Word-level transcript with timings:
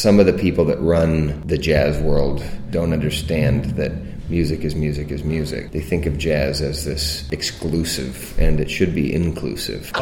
some 0.00 0.18
of 0.18 0.24
the 0.24 0.32
people 0.32 0.64
that 0.64 0.80
run 0.80 1.46
the 1.46 1.58
jazz 1.58 2.00
world 2.00 2.42
don't 2.70 2.94
understand 2.94 3.66
that 3.76 3.92
music 4.30 4.64
is 4.64 4.74
music 4.74 5.10
is 5.10 5.22
music. 5.24 5.72
They 5.72 5.82
think 5.82 6.06
of 6.06 6.16
jazz 6.16 6.62
as 6.62 6.86
this 6.86 7.28
exclusive, 7.30 8.34
and 8.38 8.60
it 8.60 8.70
should 8.70 8.94
be 8.94 9.12
inclusive. 9.12 9.92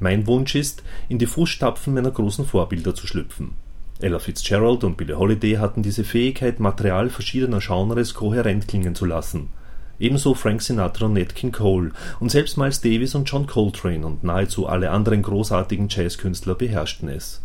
Mein 0.01 0.27
Wunsch 0.27 0.55
ist, 0.55 0.83
in 1.09 1.19
die 1.19 1.27
Fußstapfen 1.27 1.95
meiner 1.95 2.11
großen 2.11 2.45
Vorbilder 2.45 2.95
zu 2.95 3.07
schlüpfen. 3.07 3.55
Ella 4.01 4.21
Fitzgerald 4.21 4.85
und 4.85 4.97
Billie 4.97 5.19
Holiday 5.19 5.55
hatten 5.55 5.83
diese 5.83 6.05
Fähigkeit, 6.05 6.61
Material 6.61 7.11
verschiedener 7.11 7.59
Genres 7.59 8.15
kohärent 8.15 8.69
klingen 8.69 8.95
zu 8.95 9.05
lassen. 9.05 9.51
Ebenso 10.01 10.35
Frank 10.35 10.63
Sinatra 10.63 11.07
und 11.07 11.15
Nat 11.15 11.35
King 11.35 11.53
Cole 11.53 11.91
und 12.21 12.31
selbst 12.31 12.57
Miles 12.57 12.81
Davis 12.81 13.15
und 13.15 13.29
John 13.29 13.47
Coltrane 13.47 14.07
und 14.07 14.23
nahezu 14.23 14.69
alle 14.69 14.91
anderen 14.91 15.23
großartigen 15.23 15.89
Jazzkünstler 15.89 16.55
beherrschten 16.55 17.09
es. 17.09 17.43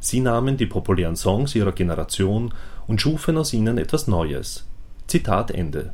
Sie 0.00 0.20
nahmen 0.20 0.58
die 0.58 0.66
populären 0.66 1.16
Songs 1.16 1.54
ihrer 1.54 1.72
Generation 1.72 2.52
und 2.86 3.00
schufen 3.00 3.38
aus 3.38 3.54
ihnen 3.54 3.78
etwas 3.78 4.06
Neues. 4.06 4.66
Zitat 5.06 5.50
Ende. 5.50 5.92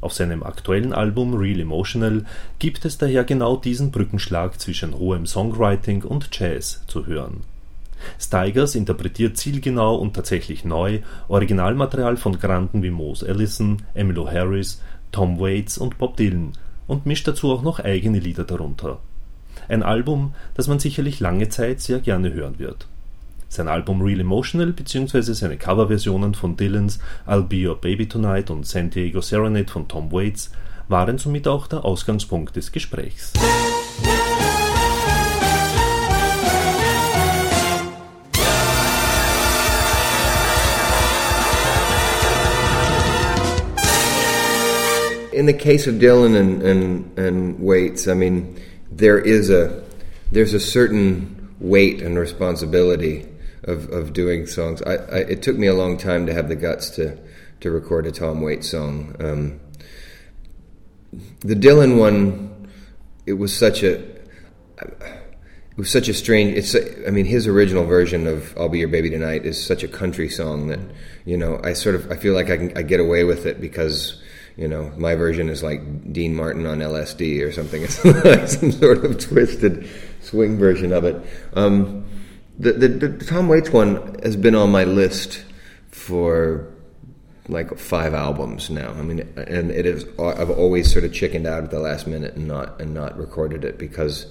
Auf 0.00 0.12
seinem 0.12 0.42
aktuellen 0.42 0.92
Album 0.92 1.34
Real 1.34 1.60
Emotional 1.60 2.24
gibt 2.58 2.84
es 2.84 2.96
daher 2.96 3.24
genau 3.24 3.56
diesen 3.56 3.90
Brückenschlag 3.90 4.58
zwischen 4.60 4.94
rohem 4.94 5.26
Songwriting 5.26 6.04
und 6.04 6.28
Jazz 6.32 6.84
zu 6.86 7.06
hören. 7.06 7.42
Stigers 8.18 8.74
interpretiert 8.74 9.36
zielgenau 9.36 9.96
und 9.96 10.14
tatsächlich 10.14 10.64
neu 10.64 11.00
Originalmaterial 11.28 12.16
von 12.16 12.38
Granden 12.38 12.82
wie 12.82 12.90
Mose 12.90 13.28
Allison, 13.28 13.82
Emmylou 13.94 14.28
Harris, 14.28 14.82
Tom 15.12 15.38
Waits 15.38 15.78
und 15.78 15.98
Bob 15.98 16.16
Dylan 16.16 16.52
und 16.86 17.06
mischt 17.06 17.26
dazu 17.26 17.52
auch 17.52 17.62
noch 17.62 17.80
eigene 17.80 18.18
Lieder 18.18 18.44
darunter. 18.44 18.98
Ein 19.68 19.82
Album, 19.82 20.34
das 20.54 20.68
man 20.68 20.78
sicherlich 20.78 21.20
lange 21.20 21.48
Zeit 21.48 21.80
sehr 21.80 22.00
gerne 22.00 22.32
hören 22.32 22.58
wird. 22.58 22.86
Sein 23.48 23.68
Album 23.68 24.02
Real 24.02 24.20
Emotional 24.20 24.72
bzw. 24.72 25.32
seine 25.32 25.56
Coverversionen 25.56 26.34
von 26.34 26.56
Dylans 26.56 26.98
I'll 27.26 27.42
Be 27.42 27.68
Your 27.68 27.80
Baby 27.80 28.08
Tonight 28.08 28.50
und 28.50 28.66
San 28.66 28.90
Diego 28.90 29.20
Serenade 29.20 29.70
von 29.70 29.88
Tom 29.88 30.12
Waits 30.12 30.50
waren 30.88 31.18
somit 31.18 31.48
auch 31.48 31.66
der 31.66 31.84
Ausgangspunkt 31.84 32.56
des 32.56 32.72
Gesprächs. 32.72 33.32
In 45.36 45.44
the 45.44 45.52
case 45.52 45.86
of 45.86 45.96
Dylan 45.96 46.34
and, 46.34 46.62
and, 46.62 47.18
and 47.18 47.60
Waits, 47.60 48.08
I 48.08 48.14
mean, 48.14 48.58
there 48.90 49.18
is 49.18 49.50
a 49.50 49.84
there's 50.32 50.54
a 50.54 50.60
certain 50.60 51.54
weight 51.60 52.00
and 52.00 52.18
responsibility 52.18 53.28
of, 53.64 53.90
of 53.90 54.14
doing 54.14 54.46
songs. 54.46 54.80
I, 54.82 54.94
I, 54.94 55.18
it 55.18 55.42
took 55.42 55.56
me 55.56 55.66
a 55.66 55.74
long 55.74 55.98
time 55.98 56.24
to 56.24 56.32
have 56.32 56.48
the 56.48 56.56
guts 56.56 56.88
to 56.96 57.18
to 57.60 57.70
record 57.70 58.06
a 58.06 58.12
Tom 58.12 58.40
Waits 58.40 58.70
song. 58.70 59.14
Um, 59.20 59.60
the 61.40 61.54
Dylan 61.54 61.98
one, 61.98 62.70
it 63.26 63.34
was 63.34 63.54
such 63.54 63.82
a 63.82 63.98
it 64.78 65.76
was 65.76 65.90
such 65.90 66.08
a 66.08 66.14
strange. 66.14 66.56
It's 66.56 66.74
I 67.06 67.10
mean 67.10 67.26
his 67.26 67.46
original 67.46 67.84
version 67.84 68.26
of 68.26 68.56
"I'll 68.56 68.70
Be 68.70 68.78
Your 68.78 68.88
Baby 68.88 69.10
Tonight" 69.10 69.44
is 69.44 69.62
such 69.62 69.82
a 69.82 69.88
country 69.88 70.30
song 70.30 70.68
that 70.68 70.80
you 71.26 71.36
know 71.36 71.60
I 71.62 71.74
sort 71.74 71.94
of 71.94 72.10
I 72.10 72.16
feel 72.16 72.32
like 72.32 72.48
I 72.48 72.56
can 72.56 72.78
I 72.78 72.80
get 72.80 73.00
away 73.00 73.24
with 73.24 73.44
it 73.44 73.60
because 73.60 74.22
you 74.56 74.68
know, 74.68 74.90
my 74.96 75.14
version 75.14 75.48
is 75.48 75.62
like 75.62 76.12
Dean 76.12 76.34
Martin 76.34 76.66
on 76.66 76.78
LSD 76.78 77.42
or 77.42 77.52
something. 77.52 77.82
It's 78.04 78.58
some 78.58 78.72
sort 78.72 79.04
of 79.04 79.18
twisted 79.18 79.88
swing 80.22 80.56
version 80.58 80.92
of 80.92 81.04
it. 81.04 81.22
Um, 81.52 82.04
the, 82.58 82.72
the, 82.72 82.88
the, 82.88 83.24
Tom 83.24 83.48
Waits 83.48 83.70
one 83.70 84.18
has 84.22 84.34
been 84.34 84.54
on 84.54 84.70
my 84.70 84.84
list 84.84 85.44
for 85.90 86.72
like 87.48 87.78
five 87.78 88.14
albums 88.14 88.70
now. 88.70 88.90
I 88.90 89.02
mean, 89.02 89.20
and 89.36 89.70
it 89.70 89.84
is. 89.84 90.04
I've 90.18 90.50
always 90.50 90.90
sort 90.90 91.04
of 91.04 91.12
chickened 91.12 91.46
out 91.46 91.64
at 91.64 91.70
the 91.70 91.78
last 91.78 92.06
minute 92.06 92.34
and 92.34 92.48
not 92.48 92.80
and 92.80 92.94
not 92.94 93.16
recorded 93.18 93.64
it 93.64 93.78
because 93.78 94.26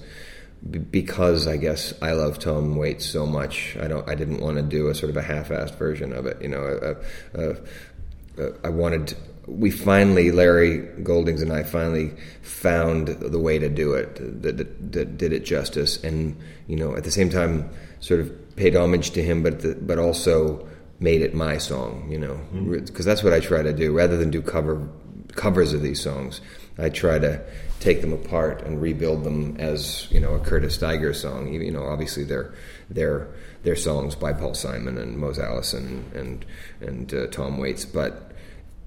because 0.90 1.46
I 1.46 1.56
guess 1.56 1.94
I 2.02 2.12
love 2.12 2.38
Tom 2.40 2.76
Waits 2.76 3.06
so 3.06 3.26
much. 3.26 3.76
I 3.80 3.86
don't. 3.86 4.08
I 4.08 4.16
didn't 4.16 4.40
want 4.40 4.56
to 4.56 4.62
do 4.62 4.88
a 4.88 4.94
sort 4.94 5.10
of 5.10 5.16
a 5.16 5.22
half-assed 5.22 5.76
version 5.76 6.12
of 6.12 6.26
it. 6.26 6.42
You 6.42 6.48
know, 6.48 6.96
uh, 7.36 8.42
uh, 8.42 8.50
I 8.64 8.68
wanted 8.68 9.14
we 9.46 9.70
finally, 9.70 10.32
Larry 10.32 10.78
Goldings 11.02 11.40
and 11.40 11.52
I 11.52 11.62
finally 11.62 12.12
found 12.42 13.08
the 13.08 13.38
way 13.38 13.58
to 13.58 13.68
do 13.68 13.94
it 13.94 14.16
that, 14.42 14.56
that, 14.56 14.92
that, 14.92 15.16
did 15.16 15.32
it 15.32 15.44
justice, 15.44 16.02
and 16.02 16.36
you 16.66 16.76
know, 16.76 16.96
at 16.96 17.04
the 17.04 17.10
same 17.10 17.30
time, 17.30 17.70
sort 18.00 18.20
of 18.20 18.56
paid 18.56 18.74
homage 18.74 19.10
to 19.12 19.22
him, 19.22 19.42
but 19.42 19.60
the, 19.60 19.74
but 19.76 19.98
also 19.98 20.66
made 20.98 21.22
it 21.22 21.34
my 21.34 21.58
song. 21.58 22.08
You 22.10 22.18
know, 22.18 22.40
because 22.52 22.90
mm-hmm. 22.90 23.02
that's 23.02 23.22
what 23.22 23.32
I 23.32 23.40
try 23.40 23.62
to 23.62 23.72
do. 23.72 23.92
Rather 23.92 24.16
than 24.16 24.30
do 24.30 24.42
cover 24.42 24.88
covers 25.34 25.72
of 25.72 25.82
these 25.82 26.00
songs, 26.00 26.40
I 26.78 26.88
try 26.88 27.18
to 27.20 27.40
take 27.78 28.00
them 28.00 28.12
apart 28.12 28.62
and 28.62 28.80
rebuild 28.80 29.22
them 29.22 29.56
as 29.58 30.10
you 30.10 30.18
know 30.18 30.34
a 30.34 30.40
Curtis 30.40 30.74
Stigers 30.74 31.20
song. 31.20 31.52
You 31.52 31.70
know, 31.70 31.84
obviously 31.84 32.24
they're 32.24 32.52
they're 32.90 33.28
they're 33.62 33.76
songs 33.76 34.16
by 34.16 34.32
Paul 34.32 34.54
Simon 34.54 34.98
and 34.98 35.18
Mose 35.18 35.38
Allison 35.38 36.04
and 36.14 36.44
and 36.80 37.14
uh, 37.14 37.26
Tom 37.28 37.58
Waits, 37.58 37.84
but 37.84 38.32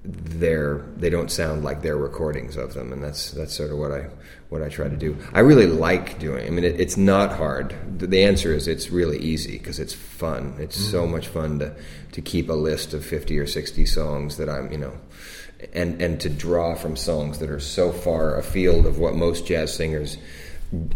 they 0.02 1.10
don't 1.10 1.30
sound 1.30 1.62
like 1.62 1.82
their 1.82 1.96
recordings 1.96 2.56
of 2.56 2.74
them, 2.74 2.92
and 2.92 3.02
that's 3.02 3.32
that's 3.32 3.54
sort 3.54 3.70
of 3.70 3.78
what 3.78 3.92
I 3.92 4.08
what 4.48 4.62
I 4.62 4.68
try 4.68 4.88
to 4.88 4.96
do. 4.96 5.16
I 5.32 5.40
really 5.40 5.66
like 5.66 6.18
doing. 6.18 6.46
I 6.46 6.50
mean, 6.50 6.64
it, 6.64 6.80
it's 6.80 6.96
not 6.96 7.32
hard. 7.32 7.74
The 7.98 8.24
answer 8.24 8.54
is 8.54 8.66
it's 8.66 8.90
really 8.90 9.18
easy 9.18 9.58
because 9.58 9.78
it's 9.78 9.92
fun. 9.92 10.56
It's 10.58 10.78
mm-hmm. 10.78 10.90
so 10.90 11.06
much 11.06 11.28
fun 11.28 11.58
to 11.58 11.74
to 12.12 12.22
keep 12.22 12.48
a 12.48 12.54
list 12.54 12.94
of 12.94 13.04
fifty 13.04 13.38
or 13.38 13.46
sixty 13.46 13.84
songs 13.84 14.38
that 14.38 14.48
I'm 14.48 14.72
you 14.72 14.78
know. 14.78 14.98
And 15.74 16.00
and 16.00 16.18
to 16.22 16.30
draw 16.30 16.74
from 16.74 16.96
songs 16.96 17.38
that 17.40 17.50
are 17.50 17.60
so 17.60 17.92
far 17.92 18.38
afield 18.38 18.86
of 18.86 18.98
what 18.98 19.14
most 19.14 19.46
jazz 19.46 19.74
singers 19.74 20.16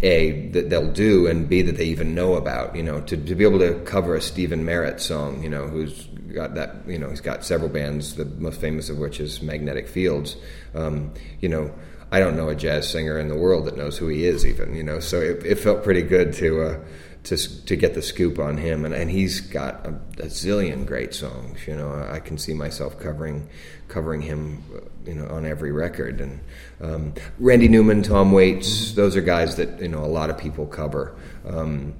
a 0.03 0.49
that 0.51 0.71
they'll 0.71 0.93
do 0.93 1.27
and 1.27 1.49
b 1.49 1.61
that 1.62 1.77
they 1.77 1.85
even 1.85 2.15
know 2.15 2.35
about 2.35 2.77
you 2.77 2.83
know 2.83 3.01
to, 3.01 3.17
to 3.17 3.35
be 3.35 3.45
able 3.45 3.59
to 3.59 3.75
cover 3.81 4.15
a 4.15 4.21
Stephin 4.21 4.65
Merritt 4.65 5.01
song 5.01 5.43
you 5.43 5.49
know 5.49 5.67
who's 5.67 6.07
got 6.32 6.55
that 6.55 6.76
you 6.87 6.99
know 6.99 7.11
he's 7.11 7.21
got 7.21 7.44
several 7.44 7.69
bands 7.69 8.15
the 8.15 8.25
most 8.25 8.61
famous 8.61 8.88
of 8.88 8.99
which 8.99 9.21
is 9.21 9.43
Magnetic 9.43 9.88
Fields. 9.88 10.37
Um, 10.75 11.12
you 11.41 11.49
know 11.49 11.73
I 12.12 12.21
don't 12.21 12.37
know 12.37 12.49
a 12.49 12.55
jazz 12.55 12.88
singer 12.88 13.19
in 13.19 13.29
the 13.29 13.37
world 13.37 13.65
that 13.67 13.76
knows 13.76 13.99
who 13.99 14.09
he 14.09 14.25
is 14.25 14.47
even 14.47 14.75
you 14.76 14.85
know 14.85 15.00
so 15.00 15.21
it, 15.21 15.44
it 15.44 15.56
felt 15.56 15.82
pretty 15.82 16.03
good 16.03 16.32
to 16.35 16.62
uh, 16.62 16.81
to 17.25 17.65
to 17.67 17.76
get 17.76 17.94
the 17.94 18.03
scoop 18.03 18.38
on 18.38 18.56
him. 18.56 18.85
And, 18.85 18.94
and 18.94 19.11
he's 19.11 19.41
got 19.41 19.87
a, 19.87 19.91
a 20.19 20.26
zillion 20.26 20.87
great 20.87 21.15
songs 21.15 21.67
you 21.67 21.76
know. 21.76 21.93
I, 22.11 22.21
can 22.21 22.38
see 22.38 22.55
myself 22.55 22.99
covering 22.99 23.49
covering 23.88 24.23
him 24.23 24.62
you 25.05 25.15
know 25.15 25.26
on 25.29 25.44
every 25.47 25.73
record. 25.73 26.21
And 26.21 26.41
um, 26.81 27.15
Randy 27.38 27.69
Newman, 27.69 28.03
Tom 28.03 28.32
Waits, 28.32 28.93
those 28.93 29.17
are 29.17 29.23
guys 29.23 29.56
that 29.56 29.81
you 29.81 29.88
know 29.88 30.05
a 30.05 30.06
lot 30.06 30.31
of 30.31 30.38
people 30.38 30.67
cover. 30.67 31.17
Um, 31.47 31.94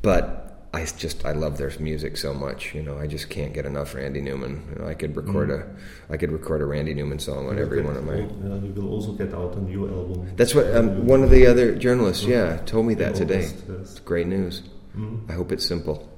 but 0.00 0.41
I 0.74 0.86
just 0.86 1.26
I 1.26 1.32
love 1.32 1.58
their 1.58 1.70
music 1.78 2.16
so 2.16 2.32
much. 2.32 2.74
You 2.74 2.82
know, 2.82 2.98
I 2.98 3.06
just 3.06 3.28
can't 3.28 3.52
get 3.52 3.66
enough 3.66 3.94
Randy 3.94 4.22
Newman. 4.22 4.64
You 4.70 4.82
know, 4.82 4.88
I 4.88 4.94
could 4.94 5.14
record 5.14 5.50
mm-hmm. 5.50 6.10
a 6.10 6.14
I 6.14 6.16
could 6.16 6.32
record 6.32 6.62
a 6.62 6.64
Randy 6.64 6.94
Newman 6.94 7.18
song 7.18 7.48
on 7.48 7.58
every 7.58 7.82
one 7.82 7.94
of 7.96 8.04
my. 8.04 8.16
Yeah, 8.16 8.56
you 8.56 8.72
will 8.74 8.90
also 8.90 9.12
get 9.12 9.34
out 9.34 9.54
a 9.54 9.60
new 9.60 9.86
album. 9.86 10.34
That's 10.34 10.54
what 10.54 10.74
um, 10.74 11.06
one 11.06 11.22
of 11.22 11.30
the 11.30 11.46
other 11.46 11.74
journalists, 11.76 12.24
yeah, 12.24 12.56
told 12.64 12.86
me 12.86 12.94
that 12.94 13.14
today. 13.14 13.52
It's 13.80 14.00
great 14.00 14.26
news. 14.26 14.62
Mm-hmm. 14.96 15.30
I 15.30 15.34
hope 15.34 15.52
it's 15.52 15.66
simple. 15.66 16.08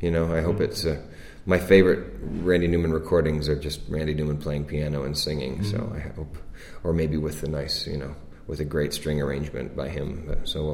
You 0.00 0.12
know, 0.12 0.32
I 0.32 0.40
hope 0.40 0.60
it's. 0.60 0.84
Uh, 0.84 1.00
my 1.44 1.58
favorite 1.58 2.14
Randy 2.20 2.68
Newman 2.68 2.92
recordings 2.92 3.48
are 3.48 3.56
just 3.56 3.80
Randy 3.88 4.14
Newman 4.14 4.38
playing 4.38 4.66
piano 4.66 5.02
and 5.02 5.18
singing. 5.18 5.58
Mm-hmm. 5.58 5.70
So 5.70 5.92
I 5.94 6.00
hope, 6.14 6.36
or 6.84 6.92
maybe 6.92 7.16
with 7.16 7.42
a 7.42 7.48
nice, 7.48 7.88
you 7.88 7.96
know, 7.96 8.14
with 8.46 8.60
a 8.60 8.64
great 8.64 8.94
string 8.94 9.20
arrangement 9.20 9.76
by 9.76 9.88
him. 9.88 10.40
So 10.44 10.64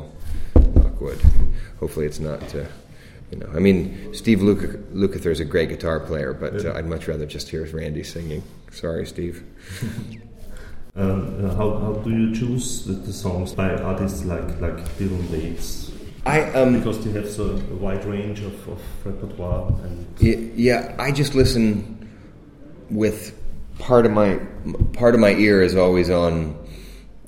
we'll 0.54 0.72
knock 0.74 1.00
wood. 1.00 1.20
Hopefully, 1.80 2.04
it's 2.04 2.20
not. 2.20 2.54
Uh, 2.54 2.64
you 3.32 3.38
know, 3.38 3.50
I 3.54 3.60
mean, 3.60 4.12
Steve 4.12 4.40
Lukather 4.40 5.30
is 5.30 5.40
a 5.40 5.44
great 5.46 5.70
guitar 5.70 5.98
player, 5.98 6.34
but 6.34 6.64
uh, 6.66 6.74
I'd 6.74 6.86
much 6.86 7.08
rather 7.08 7.24
just 7.24 7.48
hear 7.48 7.64
Randy 7.64 8.04
singing. 8.04 8.42
Sorry, 8.70 9.06
Steve. 9.06 9.42
um, 10.96 11.42
uh, 11.42 11.54
how, 11.54 11.78
how 11.78 11.92
do 12.04 12.10
you 12.10 12.34
choose 12.34 12.84
the, 12.84 12.92
the, 12.92 13.12
songs 13.12 13.54
by 13.54 13.74
artists 13.74 14.24
like 14.26 14.60
like 14.60 14.76
Dylan 14.98 15.30
Waits? 15.30 15.92
I 16.26 16.42
um, 16.52 16.76
because 16.76 17.02
they 17.02 17.10
have 17.12 17.28
so 17.28 17.44
a 17.44 17.74
wide 17.76 18.04
range 18.04 18.40
of, 18.40 18.68
of 18.68 18.80
repertoire 19.04 19.72
and 19.82 20.06
yeah, 20.20 20.94
I 20.98 21.10
just 21.10 21.34
listen 21.34 22.06
with 22.90 23.34
part 23.78 24.04
of 24.04 24.12
my 24.12 24.36
part 24.92 25.14
of 25.14 25.20
my 25.20 25.30
ear 25.30 25.62
is 25.62 25.74
always 25.74 26.10
on. 26.10 26.58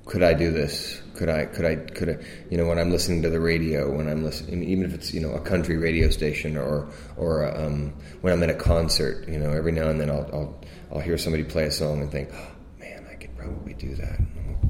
Could 0.05 0.23
I 0.23 0.35
do 0.35 0.53
this? 0.53 1.01
Could 1.15 1.29
I? 1.29 1.47
Could 1.47 1.65
I? 1.65 1.77
Could 1.77 2.09
I? 2.11 2.19
You 2.51 2.59
know, 2.59 2.67
when 2.67 2.79
I'm 2.79 2.91
listening 2.91 3.23
to 3.23 3.31
the 3.31 3.41
radio, 3.41 3.91
when 3.91 4.09
I'm 4.09 4.25
listening, 4.25 4.63
even 4.65 4.85
if 4.85 4.95
it's 4.95 5.15
you 5.15 5.21
know 5.21 5.33
a 5.33 5.41
country 5.41 5.77
radio 5.77 6.11
station 6.11 6.57
or 6.57 6.89
or 7.17 7.55
um, 7.57 7.95
when 8.21 8.33
I'm 8.33 8.43
at 8.43 8.51
a 8.51 8.55
concert, 8.55 9.29
you 9.29 9.39
know, 9.39 9.53
every 9.53 9.73
now 9.73 9.89
and 9.89 10.01
then 10.01 10.11
I'll 10.11 10.29
I'll 10.33 10.61
I'll 10.93 11.01
hear 11.01 11.17
somebody 11.19 11.45
play 11.45 11.65
a 11.65 11.71
song 11.71 12.03
and 12.03 12.11
think, 12.11 12.31
oh, 12.33 12.47
man, 12.79 13.07
I 13.11 13.15
could 13.15 13.37
probably 13.37 13.75
do 13.75 13.95
that 13.97 14.21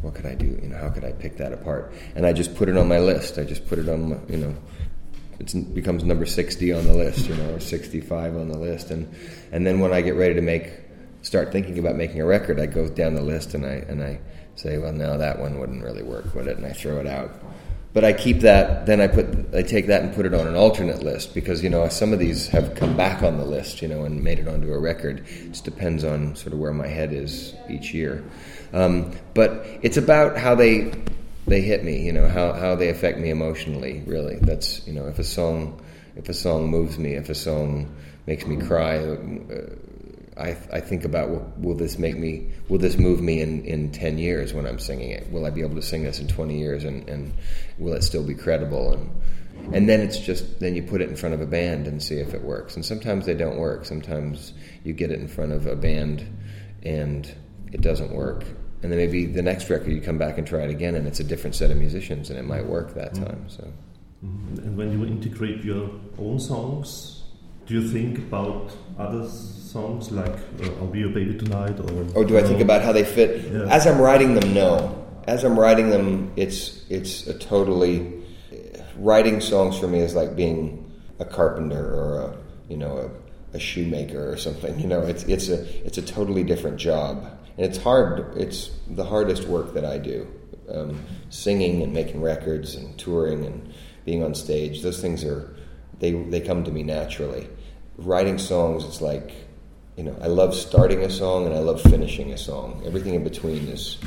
what 0.05 0.15
could 0.15 0.27
I 0.27 0.35
do? 0.35 0.59
You 0.63 0.69
know, 0.69 0.77
how 0.77 0.91
could 0.91 1.05
I 1.05 1.13
pick 1.13 1.39
that 1.39 1.53
apart? 1.53 1.93
And 2.15 2.27
I 2.27 2.33
just 2.33 2.55
put 2.55 2.69
it 2.69 2.77
on 2.77 2.87
my 2.87 2.99
list. 2.99 3.39
I 3.39 3.45
just 3.45 3.67
put 3.67 3.79
it 3.79 3.89
on, 3.89 4.11
my, 4.11 4.17
you 4.29 4.37
know, 4.37 4.55
it 5.41 5.75
becomes 5.75 6.05
number 6.05 6.27
60 6.27 6.73
on 6.75 6.87
the 6.87 6.93
list, 6.93 7.27
you 7.27 7.35
know, 7.35 7.55
or 7.55 7.61
65 7.61 8.37
on 8.37 8.49
the 8.49 8.59
list. 8.59 8.91
And, 8.91 9.13
and 9.51 9.67
then 9.67 9.81
when 9.81 9.93
I 9.93 10.03
get 10.03 10.15
ready 10.15 10.35
to 10.35 10.43
make, 10.43 10.71
start 11.23 11.53
thinking 11.53 11.79
about 11.79 11.97
making 11.97 12.21
a 12.21 12.27
record, 12.27 12.61
I 12.61 12.67
go 12.67 12.87
down 12.87 13.15
the 13.15 13.23
list 13.23 13.55
and 13.55 13.65
I, 13.65 13.77
and 13.89 14.05
I 14.05 14.21
say, 14.57 14.79
well, 14.79 14.93
no, 14.93 15.19
that 15.19 15.39
one 15.39 15.59
wouldn't 15.59 15.83
really 15.83 16.03
work, 16.03 16.35
would 16.35 16.47
it? 16.47 16.57
And 16.57 16.67
I 16.67 16.73
throw 16.73 16.99
it 16.99 17.07
out. 17.07 17.31
But 17.93 18.05
I 18.05 18.13
keep 18.13 18.41
that, 18.41 18.87
then 18.87 19.01
I 19.01 19.07
put, 19.07 19.55
I 19.55 19.63
take 19.63 19.87
that 19.87 20.03
and 20.03 20.13
put 20.13 20.27
it 20.27 20.35
on 20.35 20.49
an 20.49 20.57
alternate 20.57 21.05
list 21.05 21.33
because, 21.33 21.63
you 21.63 21.71
know, 21.71 21.89
some 21.89 22.13
of 22.13 22.19
these 22.19 22.49
have 22.49 22.75
come 22.75 22.97
back 22.97 23.23
on 23.23 23.39
the 23.39 23.45
list, 23.45 23.83
you 23.83 23.87
know, 23.87 24.05
and 24.05 24.23
made 24.23 24.41
it 24.41 24.49
onto 24.49 24.73
a 24.73 24.79
record. 24.79 25.21
It 25.29 25.53
just 25.53 25.65
depends 25.65 26.03
on 26.03 26.35
sort 26.35 26.53
of 26.53 26.59
where 26.59 26.73
my 26.73 26.89
head 26.89 27.13
is 27.13 27.55
each 27.71 27.95
year. 27.95 28.25
Um, 28.73 29.13
but 29.35 29.65
it's 29.83 29.97
about 29.97 30.37
how 30.37 30.57
they 30.57 30.93
they 31.47 31.61
hit 31.61 31.85
me, 31.85 32.03
you 32.03 32.13
know, 32.13 32.27
how, 32.27 32.53
how 32.55 32.75
they 32.75 32.89
affect 32.89 33.19
me 33.19 33.31
emotionally. 33.31 34.03
Really, 34.07 34.37
that's 34.41 34.85
you 34.89 34.93
know, 34.93 35.07
if 35.07 35.21
a 35.21 35.25
song 35.25 35.81
if 36.17 36.29
a 36.29 36.35
song 36.35 36.69
moves 36.69 36.99
me, 36.99 37.13
if 37.13 37.29
a 37.29 37.35
song 37.35 37.95
makes 38.27 38.45
me 38.45 38.57
cry. 38.57 38.99
Uh, 38.99 39.77
I, 40.37 40.57
I 40.73 40.81
think 40.81 41.05
about 41.05 41.31
will, 41.31 41.53
will, 41.59 41.75
this 41.77 41.99
make 41.99 42.17
me 42.17 42.51
will 42.69 42.79
this 42.79 42.99
move 42.99 43.21
me 43.21 43.41
in, 43.41 43.65
in 43.65 43.93
10 43.93 44.19
years 44.19 44.53
when 44.53 44.67
I'm 44.67 44.79
singing 44.79 45.11
it 45.11 45.31
will 45.31 45.47
I 45.47 45.51
be 45.51 45.63
able 45.63 45.77
to 45.77 45.83
sing 45.83 46.03
this 46.03 46.19
in 46.19 46.27
20 46.27 46.59
years 46.59 46.85
and, 46.85 47.09
and 47.09 47.33
will 47.79 47.95
it 47.95 48.03
still 48.03 48.25
be 48.25 48.35
credible 48.35 48.93
and 48.93 49.11
and 49.73 49.89
then 49.89 50.01
it's 50.01 50.19
just 50.19 50.59
then 50.59 50.75
you 50.75 50.83
put 50.83 51.01
it 51.01 51.09
in 51.09 51.17
front 51.17 51.35
of 51.35 51.41
a 51.41 51.47
band 51.47 51.87
and 51.87 52.03
see 52.03 52.17
if 52.17 52.35
it 52.35 52.43
works 52.43 52.75
and 52.75 52.85
sometimes 52.85 53.27
they 53.27 53.35
don't 53.35 53.57
work 53.57 53.85
sometimes 53.85 54.53
you 54.83 54.93
get 54.93 55.11
it 55.11 55.21
in 55.21 55.29
front 55.29 55.53
of 55.53 55.67
a 55.67 55.77
band 55.77 56.27
and 56.83 57.33
it 57.73 57.81
doesn't 57.81 58.13
work 58.13 58.45
and 58.85 58.93
then 58.93 58.99
maybe 58.99 59.25
the 59.25 59.41
next 59.41 59.71
record 59.71 59.91
you 59.93 60.03
come 60.03 60.19
back 60.19 60.37
and 60.37 60.47
try 60.47 60.61
it 60.61 60.71
again, 60.71 60.95
and 60.95 61.09
it's 61.09 61.19
a 61.19 61.25
different 61.25 61.57
set 61.57 61.71
of 61.71 61.79
musicians, 61.79 62.29
and 62.29 62.39
it 62.39 62.43
might 62.43 62.67
work 62.67 62.93
that 62.97 63.15
mm-hmm. 63.15 63.25
time. 63.25 63.49
So. 63.49 63.73
Mm-hmm. 64.23 64.59
And 64.59 64.77
when 64.77 64.93
you 64.93 65.07
integrate 65.07 65.65
your 65.65 65.91
own 66.19 66.39
songs, 66.39 67.24
do 67.67 67.75
you 67.75 67.89
think 67.89 68.19
about 68.19 68.71
other 68.99 69.29
songs 69.29 70.11
like 70.11 70.35
uh, 70.63 70.81
"I'll 70.81 70.87
Be 70.87 71.01
Your 71.01 71.11
Baby 71.11 71.39
Tonight" 71.39 71.81
or? 71.81 72.23
Or 72.23 72.25
do 72.25 72.39
I 72.39 72.43
think 72.43 72.61
about 72.61 72.83
how 72.83 72.93
they 72.93 73.05
fit? 73.05 73.51
Yeah. 73.51 73.63
As 73.69 73.87
I'm 73.87 74.01
writing 74.01 74.35
them, 74.35 74.55
no. 74.55 75.01
As 75.27 75.45
I'm 75.45 75.59
writing 75.59 75.91
them, 75.91 76.33
it's 76.37 76.85
it's 76.91 77.27
a 77.27 77.39
totally 77.39 78.25
writing 78.97 79.41
songs 79.41 79.79
for 79.79 79.89
me 79.89 80.01
is 80.01 80.15
like 80.15 80.37
being 80.37 80.81
a 81.19 81.25
carpenter 81.25 81.83
or 81.83 82.21
a 82.21 82.37
you 82.69 82.77
know 82.77 83.11
a, 83.53 83.57
a 83.57 83.59
shoemaker 83.59 84.31
or 84.31 84.37
something. 84.37 84.79
You 84.85 84.87
know, 84.87 85.01
it's 85.01 85.25
it's 85.25 85.49
a 85.49 85.87
it's 85.87 85.99
a 85.99 86.03
totally 86.03 86.45
different 86.45 86.79
job 86.79 87.25
and 87.57 87.67
it's 87.67 87.79
hard. 87.79 88.37
It's 88.37 88.71
the 88.89 89.05
hardest 89.05 89.45
work 89.45 89.75
that 89.75 89.85
I 89.85 89.99
do. 89.99 90.27
Um, 90.69 91.05
singing 91.29 91.83
and 91.83 91.93
making 91.93 92.23
records 92.23 92.75
and 92.75 92.99
touring 92.99 93.45
and 93.45 93.75
being 94.07 94.25
on 94.25 94.35
stage. 94.35 94.83
Those 94.83 95.01
things 95.01 95.23
are 95.25 95.55
they 96.01 96.13
they 96.13 96.41
come 96.41 96.65
to 96.65 96.71
me 96.71 96.83
naturally. 96.83 97.49
Writing 97.99 98.39
songs, 98.39 98.85
it's 98.85 99.01
like 99.01 99.33
you 99.97 100.05
know, 100.05 100.17
I 100.21 100.27
love 100.27 100.55
starting 100.55 101.03
a 101.03 101.11
song 101.11 101.47
and 101.47 101.55
I 101.55 101.61
love 101.61 101.81
finishing 101.81 102.33
a 102.33 102.39
song. 102.39 102.83
Everything 102.85 103.15
in 103.15 103.23
between 103.23 103.69
is 103.69 103.99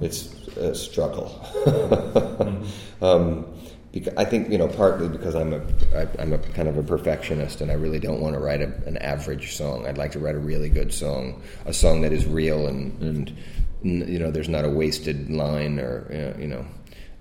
it's 0.00 0.32
a 0.56 0.74
struggle. 0.74 1.38
mm-hmm. 1.66 3.04
um, 3.04 3.46
because 3.92 4.14
I 4.16 4.24
think 4.24 4.50
you 4.50 4.58
know 4.58 4.68
partly 4.68 5.08
because 5.08 5.34
I'm 5.34 5.52
a 5.52 5.62
I, 5.94 6.06
I'm 6.18 6.32
a 6.32 6.38
kind 6.38 6.68
of 6.68 6.76
a 6.76 6.82
perfectionist 6.82 7.60
and 7.60 7.70
I 7.70 7.74
really 7.74 7.98
don't 7.98 8.20
want 8.20 8.34
to 8.34 8.40
write 8.40 8.60
a, 8.60 8.72
an 8.86 8.98
average 8.98 9.54
song. 9.54 9.86
I'd 9.86 9.98
like 9.98 10.12
to 10.12 10.18
write 10.18 10.34
a 10.34 10.38
really 10.38 10.68
good 10.68 10.92
song, 10.92 11.42
a 11.64 11.72
song 11.72 12.02
that 12.02 12.12
is 12.12 12.26
real 12.26 12.66
and 12.66 13.00
and 13.02 13.36
you 13.82 14.18
know 14.18 14.30
there's 14.30 14.48
not 14.48 14.64
a 14.64 14.70
wasted 14.70 15.30
line 15.30 15.78
or 15.78 16.34
you 16.38 16.48
know 16.48 16.66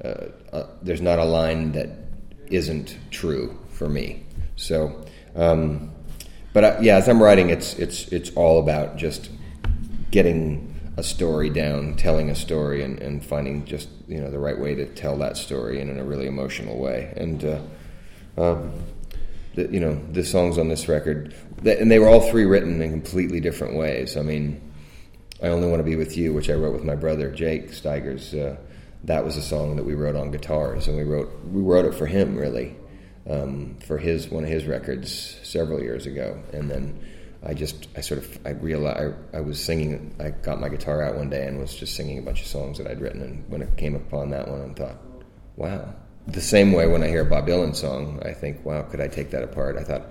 uh, 0.03 0.27
uh, 0.53 0.67
there's 0.81 1.01
not 1.01 1.19
a 1.19 1.23
line 1.23 1.71
that 1.71 1.89
isn't 2.47 2.97
true 3.11 3.57
for 3.69 3.87
me. 3.89 4.23
So, 4.55 5.05
um, 5.35 5.91
but 6.53 6.63
I, 6.63 6.79
yeah, 6.79 6.97
as 6.97 7.07
I'm 7.07 7.21
writing, 7.21 7.49
it's 7.49 7.73
it's 7.73 8.07
it's 8.09 8.31
all 8.31 8.59
about 8.59 8.97
just 8.97 9.29
getting 10.11 10.71
a 10.97 11.03
story 11.03 11.49
down, 11.49 11.95
telling 11.95 12.29
a 12.29 12.35
story, 12.35 12.83
and, 12.83 12.99
and 12.99 13.25
finding 13.25 13.65
just 13.65 13.89
you 14.07 14.21
know 14.21 14.31
the 14.31 14.39
right 14.39 14.57
way 14.57 14.75
to 14.75 14.85
tell 14.85 15.17
that 15.17 15.37
story 15.37 15.81
and 15.81 15.89
in 15.89 15.99
a 15.99 16.03
really 16.03 16.27
emotional 16.27 16.77
way. 16.77 17.13
And 17.17 17.43
uh, 17.43 17.59
um, 18.37 18.73
the, 19.55 19.67
you 19.71 19.79
know 19.79 20.01
the 20.11 20.23
songs 20.23 20.57
on 20.57 20.69
this 20.69 20.87
record, 20.87 21.35
and 21.65 21.91
they 21.91 21.99
were 21.99 22.07
all 22.07 22.29
three 22.29 22.45
written 22.45 22.81
in 22.81 22.89
completely 22.91 23.39
different 23.39 23.75
ways. 23.75 24.15
I 24.15 24.21
mean, 24.21 24.61
I 25.43 25.47
only 25.47 25.67
want 25.67 25.79
to 25.79 25.83
be 25.83 25.95
with 25.95 26.15
you, 26.15 26.33
which 26.33 26.49
I 26.49 26.53
wrote 26.53 26.73
with 26.73 26.83
my 26.83 26.95
brother 26.95 27.29
Jake 27.29 27.73
Stigers. 27.73 28.33
Uh, 28.33 28.55
that 29.03 29.23
was 29.23 29.37
a 29.37 29.41
song 29.41 29.75
that 29.75 29.83
we 29.83 29.93
wrote 29.93 30.15
on 30.15 30.31
guitars, 30.31 30.87
and 30.87 30.97
we 30.97 31.03
wrote 31.03 31.29
we 31.51 31.61
wrote 31.61 31.85
it 31.85 31.93
for 31.93 32.05
him 32.05 32.35
really, 32.37 32.75
um, 33.29 33.77
for 33.85 33.97
his 33.97 34.29
one 34.29 34.43
of 34.43 34.49
his 34.49 34.65
records 34.65 35.37
several 35.43 35.81
years 35.81 36.05
ago, 36.05 36.41
and 36.53 36.69
then 36.69 36.99
I 37.43 37.53
just 37.53 37.87
I 37.95 38.01
sort 38.01 38.19
of 38.19 38.39
I 38.45 38.51
realized 38.51 39.13
I, 39.33 39.37
I, 39.37 39.41
was 39.41 39.63
singing. 39.63 40.15
I 40.19 40.29
got 40.29 40.59
my 40.59 40.69
guitar 40.69 41.03
out 41.03 41.15
one 41.15 41.29
day 41.29 41.45
and 41.45 41.59
was 41.59 41.75
just 41.75 41.95
singing 41.95 42.17
a 42.17 42.21
bunch 42.21 42.41
of 42.41 42.47
songs 42.47 42.77
that 42.79 42.87
I'd 42.87 43.01
written. 43.01 43.21
And 43.21 43.49
when 43.49 43.61
it 43.61 43.77
came 43.77 43.95
upon 43.95 44.31
that 44.31 44.47
one, 44.47 44.61
I 44.61 44.73
thought, 44.73 44.97
wow. 45.55 45.93
The 46.27 46.41
same 46.41 46.71
way 46.71 46.87
when 46.87 47.03
I 47.03 47.07
hear 47.07 47.21
a 47.21 47.25
Bob 47.25 47.47
Dylan 47.47 47.75
song, 47.75 48.19
I 48.25 48.33
think, 48.33 48.65
wow, 48.65 48.81
could 48.81 48.99
I 48.99 49.07
take 49.07 49.29
that 49.29 49.43
apart? 49.43 49.77
I 49.77 49.83
thought 49.83 50.07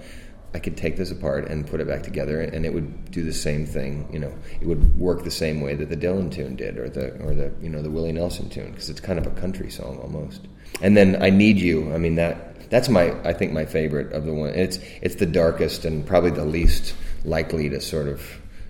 I 0.54 0.60
could 0.60 0.76
take 0.76 0.96
this 0.96 1.10
apart 1.10 1.48
and 1.48 1.66
put 1.66 1.80
it 1.80 1.88
back 1.88 2.04
together, 2.04 2.40
and 2.40 2.64
it 2.64 2.72
would 2.72 3.10
do 3.10 3.24
the 3.24 3.32
same 3.32 3.66
thing. 3.66 4.08
You 4.12 4.20
know, 4.20 4.32
it 4.60 4.66
would 4.68 4.96
work 4.96 5.24
the 5.24 5.30
same 5.32 5.60
way 5.60 5.74
that 5.74 5.88
the 5.88 5.96
Dylan 5.96 6.30
tune 6.30 6.54
did, 6.54 6.78
or 6.78 6.88
the 6.88 7.20
or 7.24 7.34
the 7.34 7.52
you 7.60 7.68
know 7.68 7.82
the 7.82 7.90
Willie 7.90 8.12
Nelson 8.12 8.48
tune, 8.48 8.70
because 8.70 8.88
it's 8.88 9.00
kind 9.00 9.18
of 9.18 9.26
a 9.26 9.30
country 9.30 9.70
song 9.70 9.98
almost. 9.98 10.46
And 10.80 10.96
then 10.96 11.22
I 11.22 11.30
Need 11.30 11.58
You. 11.58 11.92
I 11.92 11.98
mean 11.98 12.16
that 12.16 12.70
that's 12.70 12.88
my 12.88 13.14
I 13.22 13.32
think 13.32 13.52
my 13.52 13.64
favorite 13.64 14.12
of 14.12 14.24
the 14.24 14.34
one. 14.34 14.50
It's 14.50 14.78
it's 15.00 15.16
the 15.16 15.26
darkest 15.26 15.84
and 15.84 16.06
probably 16.06 16.30
the 16.30 16.44
least 16.44 16.94
likely 17.24 17.68
to 17.70 17.80
sort 17.80 18.08
of, 18.08 18.22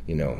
you 0.06 0.14
know, 0.14 0.38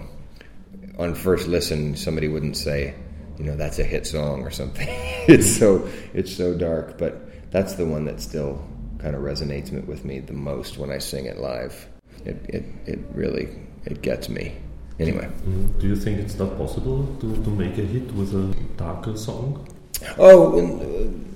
on 0.99 1.15
first 1.15 1.49
listen, 1.49 1.97
somebody 1.97 2.29
wouldn't 2.29 2.57
say, 2.57 2.95
you 3.39 3.45
know, 3.45 3.57
that's 3.57 3.79
a 3.79 3.85
hit 3.85 4.07
song 4.07 4.43
or 4.43 4.51
something. 4.51 4.87
it's 5.29 5.57
so 5.57 5.89
it's 6.13 6.35
so 6.35 6.55
dark, 6.55 6.99
but 6.99 7.51
that's 7.51 7.75
the 7.75 7.87
one 7.87 8.05
that 8.05 8.21
still 8.21 8.65
kind 8.99 9.15
of 9.15 9.23
resonates 9.23 9.71
with 9.87 10.05
me 10.05 10.21
the 10.21 10.33
most 10.33 10.79
when 10.79 10.91
I 10.91 10.99
sing 10.99 11.27
it 11.27 11.39
live. 11.39 11.89
It 12.25 12.37
it, 12.49 12.65
it 12.87 12.99
really 13.13 13.49
it 13.85 14.03
gets 14.03 14.29
me. 14.29 14.57
Anyway, 15.01 15.25
mm-hmm. 15.25 15.79
do 15.81 15.89
you 15.89 15.97
think 15.97 16.21
it's 16.21 16.39
not 16.39 16.57
possible 16.57 17.05
to, 17.21 17.35
to 17.43 17.51
make 17.51 17.77
a 17.79 17.83
hit 17.83 18.13
with 18.13 18.33
a 18.33 18.55
darker 18.77 19.17
song? 19.17 19.67
Oh, 20.19 20.61
uh, 20.61 21.34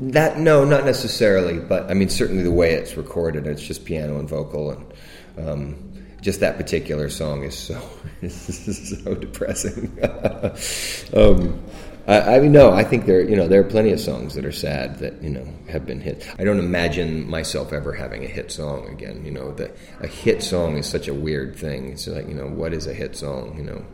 that 0.00 0.38
no, 0.38 0.64
not 0.64 0.84
necessarily, 0.84 1.58
but 1.58 1.90
I 1.90 1.94
mean 1.94 2.08
certainly 2.08 2.42
the 2.42 2.50
way 2.50 2.74
it's 2.74 2.96
recorded, 2.96 3.46
it's 3.46 3.62
just 3.62 3.84
piano 3.84 4.18
and 4.18 4.28
vocal 4.28 4.70
and 4.70 4.92
um, 5.38 5.92
just 6.20 6.40
that 6.40 6.56
particular 6.56 7.08
song 7.08 7.44
is 7.44 7.56
so 7.56 7.80
is 8.22 9.00
so 9.02 9.14
depressing. 9.14 9.96
um, 11.14 11.62
I, 12.08 12.38
mean, 12.38 12.52
no, 12.52 12.72
I 12.72 12.84
think 12.84 13.06
there 13.06 13.20
you 13.20 13.34
know 13.34 13.48
there 13.48 13.60
are 13.60 13.64
plenty 13.64 13.90
of 13.90 13.98
songs 13.98 14.34
that 14.34 14.44
are 14.44 14.52
sad 14.52 14.98
that 15.00 15.20
you 15.22 15.30
know 15.30 15.46
have 15.68 15.86
been 15.86 16.00
hit. 16.00 16.28
I 16.38 16.44
don't 16.44 16.60
imagine 16.60 17.28
myself 17.28 17.72
ever 17.72 17.92
having 17.92 18.24
a 18.24 18.28
hit 18.28 18.52
song 18.52 18.88
again. 18.88 19.24
You 19.24 19.32
know, 19.32 19.52
the, 19.52 19.72
a 20.00 20.06
hit 20.06 20.42
song 20.42 20.76
is 20.78 20.86
such 20.86 21.08
a 21.08 21.14
weird 21.14 21.56
thing. 21.56 21.92
It's 21.92 22.06
like 22.06 22.28
you 22.28 22.34
know, 22.34 22.46
what 22.46 22.72
is 22.72 22.86
a 22.86 22.94
hit 22.94 23.16
song? 23.16 23.56
You 23.56 23.64
know, 23.64 23.84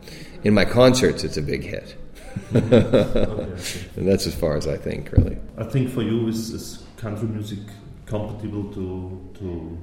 in 0.43 0.53
my 0.53 0.65
concerts, 0.65 1.23
it's 1.23 1.37
a 1.37 1.41
big 1.41 1.63
hit. 1.63 1.95
and 2.53 4.07
that's 4.07 4.27
as 4.27 4.35
far 4.35 4.57
as 4.57 4.67
I 4.67 4.77
think, 4.77 5.11
really. 5.11 5.37
I 5.57 5.63
think 5.63 5.89
for 5.89 6.01
you, 6.01 6.27
is, 6.27 6.51
is 6.51 6.83
country 6.97 7.27
music 7.27 7.59
compatible 8.05 8.71
to 8.73 9.31
to 9.39 9.77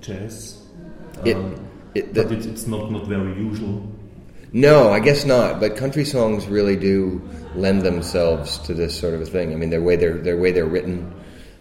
jazz. 0.00 0.58
It, 1.24 1.36
Um, 1.36 1.66
it, 1.94 2.14
the, 2.14 2.22
but 2.22 2.32
it's, 2.32 2.46
it's 2.46 2.66
not 2.66 2.90
not 2.90 3.06
very 3.06 3.34
usual. 3.34 3.82
No, 4.52 4.90
I 4.90 5.00
guess 5.00 5.24
not. 5.24 5.60
But 5.60 5.76
country 5.76 6.04
songs 6.04 6.46
really 6.46 6.76
do 6.76 7.20
lend 7.54 7.82
themselves 7.82 8.58
to 8.58 8.74
this 8.74 8.98
sort 8.98 9.14
of 9.14 9.20
a 9.22 9.26
thing. 9.26 9.52
I 9.52 9.56
mean, 9.56 9.70
their 9.70 9.82
way 9.82 9.96
they're 9.96 10.18
their 10.18 10.36
way 10.36 10.52
they're 10.52 10.66
written, 10.66 11.12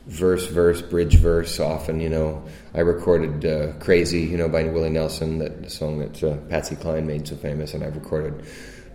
verse, 0.08 0.48
verse, 0.48 0.82
bridge, 0.82 1.16
verse. 1.16 1.60
Often, 1.60 2.00
you 2.00 2.10
know, 2.10 2.44
I 2.74 2.82
recorded 2.82 3.46
uh, 3.46 3.74
"Crazy," 3.80 4.22
you 4.22 4.38
know, 4.38 4.50
by 4.50 4.64
Willie 4.64 4.90
Nelson, 4.90 5.40
that 5.40 5.72
song 5.72 6.00
that 6.00 6.24
uh, 6.24 6.38
Patsy 6.50 6.76
Cline 6.76 7.06
made 7.06 7.28
so 7.28 7.36
famous, 7.36 7.74
and 7.74 7.84
I've 7.84 7.96
recorded, 7.96 8.46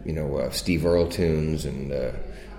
you 0.05 0.13
know, 0.13 0.37
uh, 0.37 0.51
Steve 0.51 0.85
Earle 0.87 1.09
tunes 1.09 1.65
and 1.65 1.93
uh, 1.93 2.13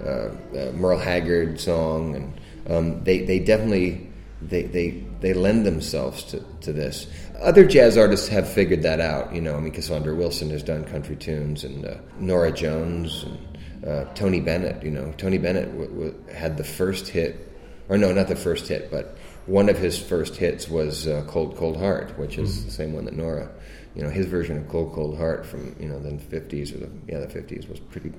uh, 0.03 0.07
uh, 0.07 0.71
Merle 0.73 0.99
Haggard 0.99 1.59
song, 1.59 2.15
and 2.15 2.41
um, 2.69 3.03
they 3.03 3.19
they 3.19 3.39
definitely 3.39 4.09
they 4.41 4.63
they 4.63 5.03
they 5.21 5.33
lend 5.33 5.65
themselves 5.65 6.23
to, 6.25 6.43
to 6.61 6.73
this. 6.73 7.07
Other 7.39 7.65
jazz 7.65 7.97
artists 7.97 8.27
have 8.29 8.47
figured 8.47 8.83
that 8.83 8.99
out. 8.99 9.33
You 9.33 9.41
know, 9.41 9.55
I 9.55 9.59
mean, 9.59 9.73
Cassandra 9.73 10.15
Wilson 10.15 10.49
has 10.49 10.63
done 10.63 10.83
country 10.85 11.15
tunes, 11.15 11.63
and 11.63 11.85
uh, 11.85 11.95
Norah 12.19 12.51
Jones 12.51 13.23
and 13.23 13.87
uh, 13.87 14.05
Tony 14.13 14.41
Bennett. 14.41 14.83
You 14.83 14.91
know, 14.91 15.13
Tony 15.17 15.37
Bennett 15.37 15.71
w- 15.71 15.89
w- 15.89 16.15
had 16.33 16.57
the 16.57 16.63
first 16.63 17.07
hit, 17.07 17.51
or 17.89 17.97
no, 17.97 18.11
not 18.11 18.27
the 18.27 18.35
first 18.35 18.67
hit, 18.67 18.91
but 18.91 19.17
one 19.45 19.69
of 19.69 19.77
his 19.77 19.99
first 19.99 20.35
hits 20.35 20.67
was 20.67 21.07
uh, 21.07 21.23
"Cold 21.27 21.55
Cold 21.55 21.77
Heart," 21.77 22.17
which 22.17 22.37
is 22.37 22.65
the 22.65 22.71
same 22.71 22.93
one 22.93 23.05
that 23.05 23.15
Norah. 23.15 23.49
You 23.95 24.03
know, 24.03 24.09
his 24.09 24.25
version 24.25 24.57
of 24.57 24.67
"Cold 24.69 24.93
Cold 24.93 25.17
Heart" 25.17 25.45
from 25.45 25.75
you 25.79 25.87
know 25.87 25.99
the 25.99 26.17
fifties 26.17 26.73
or 26.73 26.77
the 26.79 26.89
yeah 27.07 27.19
the 27.19 27.29
fifties 27.29 27.67
was 27.67 27.79
pretty 27.79 28.11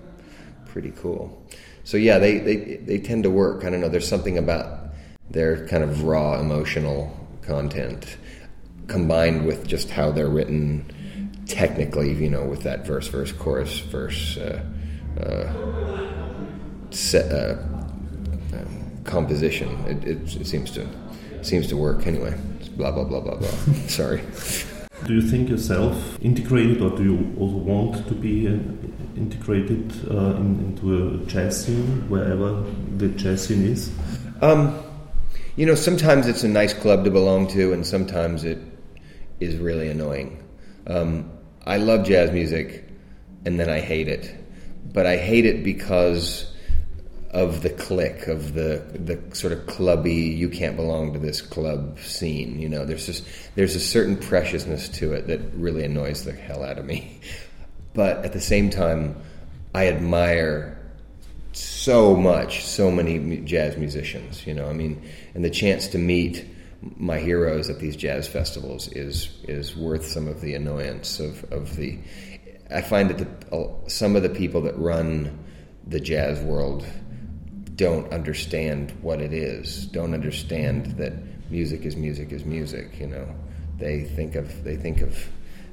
pretty 0.67 0.93
cool. 0.93 1.43
So 1.85 1.97
yeah, 1.97 2.19
they, 2.19 2.39
they 2.39 2.77
they 2.77 2.99
tend 2.99 3.25
to 3.25 3.31
work. 3.31 3.65
I 3.65 3.71
don't 3.71 3.81
know. 3.81 3.89
There's 3.89 4.09
something 4.09 4.39
about 4.39 4.91
their 5.31 5.67
kind 5.67 5.83
of 5.83 6.05
raw 6.05 6.39
emotional 6.39 7.17
content 7.43 8.17
combined 8.87 9.47
with 9.47 9.67
just 9.67 9.91
how 9.91 10.13
they're 10.13 10.29
written 10.29 11.43
technically. 11.47 12.13
You 12.13 12.31
know, 12.31 12.45
with 12.45 12.63
that 12.63 12.87
verse, 12.87 13.09
verse, 13.09 13.33
chorus, 13.33 13.81
verse, 13.81 14.37
uh, 14.37 14.65
uh, 15.21 16.33
set, 16.91 17.33
uh, 17.33 17.57
um, 18.53 19.01
composition. 19.05 19.69
It, 19.87 20.05
it, 20.05 20.37
it 20.37 20.47
seems 20.47 20.71
to 20.73 20.87
seems 21.45 21.67
to 21.69 21.77
work 21.77 22.07
anyway. 22.07 22.35
Blah 22.77 22.93
blah 22.93 23.05
blah 23.05 23.21
blah 23.21 23.37
blah. 23.37 23.49
Sorry. 23.89 24.23
Do 25.05 25.15
you 25.15 25.23
think 25.23 25.49
yourself 25.49 26.19
integrated, 26.23 26.81
or 26.81 26.91
do 26.97 27.05
you 27.05 27.35
also 27.39 27.57
want 27.57 28.09
to 28.09 28.15
be 28.15 28.49
uh, 28.49 28.59
integrated 29.17 29.93
uh, 30.11 30.37
in, 30.37 30.59
into 30.61 31.21
a 31.23 31.27
jazz 31.27 31.65
scene 31.65 32.09
wherever 32.09 32.65
the 32.97 33.09
jazz 33.09 33.47
scene 33.47 33.65
is? 33.65 33.93
Um, 34.41 34.83
you 35.57 35.67
know, 35.67 35.75
sometimes 35.75 36.27
it's 36.27 36.45
a 36.45 36.49
nice 36.49 36.73
club 36.73 37.05
to 37.05 37.11
belong 37.11 37.47
to, 37.49 37.73
and 37.73 37.87
sometimes 37.87 38.45
it 38.45 38.59
is 39.39 39.57
really 39.57 39.89
annoying. 39.89 40.43
Um, 40.87 41.31
I 41.67 41.77
love 41.77 42.07
jazz 42.07 42.33
music, 42.33 42.89
and 43.45 43.61
then 43.61 43.69
I 43.69 43.81
hate 43.81 44.09
it, 44.09 44.35
but 44.93 45.07
I 45.07 45.17
hate 45.17 45.45
it 45.45 45.63
because 45.63 46.53
of 47.37 47.61
the 47.61 47.69
clique 47.69 48.29
of 48.29 48.55
the 48.55 48.83
the 48.95 49.21
sort 49.37 49.53
of 49.53 49.67
clubby 49.67 50.15
you 50.15 50.49
can't 50.49 50.75
belong 50.75 51.13
to 51.13 51.19
this 51.19 51.43
club 51.43 51.99
scene 52.01 52.59
you 52.59 52.67
know? 52.67 52.87
There's 52.87 53.05
just 53.05 53.25
there's 53.57 53.77
a 53.77 53.81
certain 53.81 54.17
preciousness 54.17 54.89
to 55.01 55.13
it 55.13 55.27
that 55.27 55.41
really 55.55 55.85
annoys 55.85 56.25
the 56.25 56.33
hell 56.33 56.65
out 56.65 56.79
of 56.79 56.87
me. 56.87 57.21
But 57.93 58.25
at 58.25 58.33
the 58.33 58.41
same 58.41 58.71
time 58.71 59.17
I 59.75 59.89
admire 59.89 60.79
so 61.53 62.17
much 62.17 62.65
so 62.65 62.91
many 62.91 63.37
jazz 63.41 63.77
musicians 63.77 64.47
you 64.47 64.55
know? 64.55 64.71
I 64.71 64.73
mean 64.73 65.03
and 65.35 65.45
the 65.45 65.51
chance 65.51 65.89
to 65.89 65.99
meet 65.99 66.43
my 66.81 67.19
heroes 67.19 67.69
at 67.69 67.81
these 67.81 67.97
jazz 67.97 68.27
festivals 68.27 68.89
is 68.89 69.29
is 69.47 69.77
worth 69.77 70.07
some 70.07 70.27
of 70.27 70.41
the 70.41 70.55
annoyance 70.55 71.21
of, 71.21 71.45
of 71.53 71.77
the 71.77 71.99
I 72.71 72.81
find 72.81 73.11
that 73.11 73.19
the, 73.19 73.55
uh, 73.55 73.89
some 73.89 74.17
of 74.17 74.23
the 74.23 74.31
people 74.31 74.63
that 74.63 74.79
run 74.79 75.45
the 75.87 76.01
jazz 76.01 76.41
world 76.41 76.85
don't 77.77 78.11
understand 78.13 78.91
what 79.03 79.21
it 79.21 79.33
is, 79.33 79.87
don't 79.87 80.15
understand 80.15 80.97
that 80.97 81.13
music 81.51 81.85
is 81.85 81.97
music 81.97 82.33
is 82.33 82.45
music. 82.45 82.99
You 82.99 83.09
know, 83.09 83.29
they 83.79 84.05
think 84.05 84.35
of 84.35 84.65
they 84.65 84.77
think 84.77 85.03
of 85.03 85.29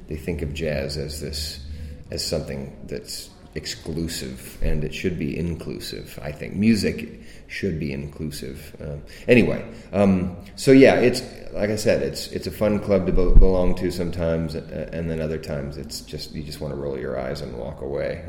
they 0.08 0.16
think 0.16 0.42
of 0.42 0.52
jazz 0.54 0.96
as 0.96 1.20
this 1.20 1.64
as 2.10 2.24
something 2.24 2.76
that's 2.86 3.30
exclusive, 3.54 4.58
and 4.62 4.84
it 4.84 4.94
should 4.94 5.18
be 5.18 5.38
inclusive. 5.38 6.18
I 6.22 6.32
think 6.32 6.54
music 6.54 7.22
should 7.46 7.78
be 7.78 7.92
inclusive. 7.92 8.76
Uh, 8.80 8.96
anyway, 9.28 9.64
um, 9.92 10.36
so 10.56 10.72
yeah, 10.72 10.96
it's 10.96 11.22
like 11.52 11.70
I 11.70 11.76
said, 11.76 12.02
it's 12.02 12.28
it's 12.28 12.46
a 12.46 12.50
fun 12.52 12.80
club 12.80 13.06
to 13.06 13.12
be- 13.12 13.38
belong 13.38 13.74
to 13.76 13.90
sometimes, 13.90 14.56
uh, 14.56 14.90
and 14.92 15.10
then 15.10 15.20
other 15.20 15.38
times 15.38 15.78
it's 15.78 16.00
just 16.02 16.32
you 16.32 16.42
just 16.42 16.60
want 16.60 16.74
to 16.74 16.80
roll 16.80 16.98
your 16.98 17.18
eyes 17.18 17.40
and 17.40 17.56
walk 17.56 17.80
away 17.80 18.24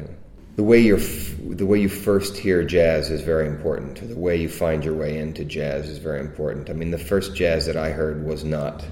the 0.55 0.63
way 0.63 0.79
you 0.79 0.97
the 0.97 1.65
way 1.65 1.79
you 1.79 1.89
first 1.89 2.37
hear 2.37 2.63
jazz 2.63 3.09
is 3.09 3.21
very 3.21 3.47
important. 3.47 4.07
The 4.07 4.17
way 4.17 4.37
you 4.37 4.49
find 4.49 4.83
your 4.83 4.95
way 4.95 5.17
into 5.17 5.45
jazz 5.45 5.87
is 5.87 5.97
very 5.97 6.19
important. 6.19 6.69
I 6.69 6.73
mean, 6.73 6.91
the 6.91 6.97
first 6.97 7.35
jazz 7.35 7.65
that 7.65 7.77
I 7.77 7.91
heard 7.91 8.25
was 8.25 8.43
not 8.43 8.85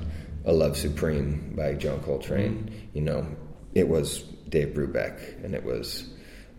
"A 0.46 0.53
Love 0.53 0.77
Supreme" 0.77 1.53
by 1.55 1.74
John 1.74 2.01
Coltrane. 2.01 2.89
You 2.93 3.01
know, 3.01 3.25
it 3.74 3.88
was 3.88 4.24
Dave 4.50 4.74
Brubeck, 4.74 5.43
and 5.43 5.55
it 5.55 5.63
was 5.63 6.10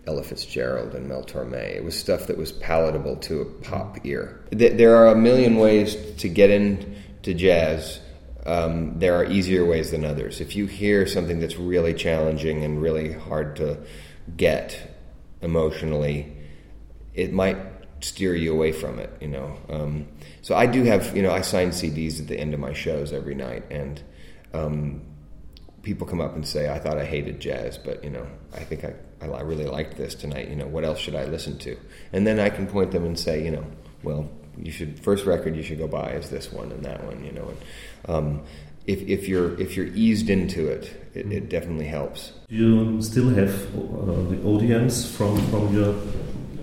Ella 0.06 0.22
Fitzgerald 0.22 0.94
and 0.94 1.08
Mel 1.08 1.22
Torme. 1.22 1.54
It 1.54 1.84
was 1.84 1.98
stuff 1.98 2.26
that 2.26 2.36
was 2.38 2.52
palatable 2.52 3.16
to 3.16 3.40
a 3.40 3.44
pop 3.44 4.04
ear. 4.04 4.40
Th- 4.50 4.76
There 4.76 4.96
are 4.96 5.08
a 5.08 5.16
million 5.16 5.56
ways 5.56 5.96
to 6.16 6.28
get 6.28 6.50
into 6.50 7.34
jazz. 7.34 8.00
Um, 8.46 8.98
there 8.98 9.14
are 9.14 9.24
easier 9.24 9.64
ways 9.64 9.90
than 9.90 10.04
others. 10.04 10.40
If 10.40 10.56
you 10.56 10.66
hear 10.66 11.06
something 11.06 11.40
that's 11.40 11.56
really 11.56 11.94
challenging 11.94 12.62
and 12.62 12.82
really 12.82 13.12
hard 13.12 13.56
to 13.56 13.78
get 14.36 14.93
emotionally, 15.42 16.36
it 17.14 17.32
might 17.32 17.56
steer 18.00 18.34
you 18.34 18.52
away 18.52 18.72
from 18.72 18.98
it. 18.98 19.10
You 19.20 19.28
know, 19.28 19.58
um, 19.68 20.06
so 20.42 20.54
I 20.54 20.66
do 20.66 20.84
have 20.84 21.16
you 21.16 21.22
know 21.22 21.32
I 21.32 21.40
sign 21.40 21.70
CDs 21.70 22.20
at 22.20 22.28
the 22.28 22.38
end 22.38 22.54
of 22.54 22.60
my 22.60 22.72
shows 22.72 23.12
every 23.12 23.34
night, 23.34 23.64
and 23.70 24.02
um, 24.52 25.02
people 25.82 26.06
come 26.06 26.20
up 26.20 26.34
and 26.34 26.46
say, 26.46 26.70
"I 26.70 26.78
thought 26.78 26.98
I 26.98 27.04
hated 27.04 27.40
jazz, 27.40 27.78
but 27.78 28.04
you 28.04 28.10
know, 28.10 28.26
I 28.54 28.60
think 28.60 28.84
I, 28.84 28.94
I 29.26 29.40
really 29.42 29.66
liked 29.66 29.96
this 29.96 30.14
tonight. 30.14 30.48
You 30.48 30.56
know, 30.56 30.66
what 30.66 30.84
else 30.84 30.98
should 30.98 31.14
I 31.14 31.24
listen 31.24 31.58
to?" 31.58 31.76
And 32.12 32.26
then 32.26 32.40
I 32.40 32.50
can 32.50 32.66
point 32.66 32.92
them 32.92 33.04
and 33.04 33.18
say, 33.18 33.44
you 33.44 33.50
know, 33.50 33.64
well, 34.02 34.28
you 34.58 34.70
should 34.70 34.98
first 35.00 35.26
record 35.26 35.56
you 35.56 35.62
should 35.62 35.78
go 35.78 35.88
buy 35.88 36.12
is 36.12 36.30
this 36.30 36.52
one 36.52 36.70
and 36.72 36.84
that 36.84 37.04
one. 37.04 37.24
You 37.24 37.32
know, 37.32 37.48
and 37.48 37.58
um, 38.06 38.42
if 38.86 39.00
if 39.02 39.28
you're 39.28 39.58
if 39.60 39.76
you're 39.76 39.86
eased 39.86 40.28
into 40.30 40.68
it, 40.68 41.08
it, 41.14 41.32
it 41.32 41.48
definitely 41.48 41.86
helps. 41.86 42.32
Do 42.48 42.54
you 42.54 43.02
still 43.02 43.28
have 43.30 43.54
uh, 43.74 44.30
the 44.30 44.42
audience 44.44 45.10
from 45.10 45.38
from 45.50 45.74
your 45.74 45.94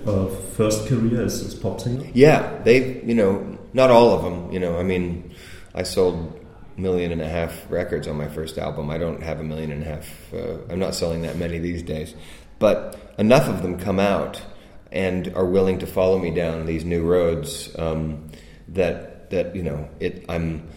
uh, 0.06 0.28
first 0.56 0.88
career 0.88 1.24
as, 1.24 1.42
as 1.42 1.56
pop 1.56 1.80
singer? 1.80 2.06
Yeah, 2.14 2.62
they, 2.64 3.02
you 3.02 3.16
know, 3.16 3.58
not 3.74 3.90
all 3.90 4.12
of 4.12 4.24
them. 4.24 4.52
You 4.52 4.60
know, 4.60 4.78
I 4.78 4.84
mean, 4.84 5.34
I 5.74 5.84
sold 5.84 6.40
a 6.78 6.82
million 6.82 7.12
and 7.12 7.22
a 7.22 7.30
half 7.30 7.70
records 7.70 8.08
on 8.08 8.18
my 8.18 8.28
first 8.28 8.58
album. 8.58 8.90
I 8.90 8.98
don't 8.98 9.22
have 9.24 9.40
a 9.40 9.44
million 9.44 9.72
and 9.72 9.84
a 9.84 9.86
half. 9.86 10.34
Uh, 10.34 10.58
I'm 10.70 10.80
not 10.80 10.96
selling 10.96 11.24
that 11.24 11.38
many 11.38 11.60
these 11.60 11.84
days, 11.84 12.14
but 12.60 13.14
enough 13.18 13.48
of 13.48 13.62
them 13.62 13.80
come 13.80 14.00
out 14.00 14.42
and 14.92 15.34
are 15.36 15.46
willing 15.46 15.80
to 15.80 15.88
follow 15.88 16.20
me 16.20 16.32
down 16.32 16.66
these 16.66 16.84
new 16.84 17.04
roads 17.04 17.74
um, 17.80 18.30
that 18.68 19.30
that 19.32 19.56
you 19.56 19.64
know 19.64 19.90
it. 20.00 20.26
I'm 20.30 20.68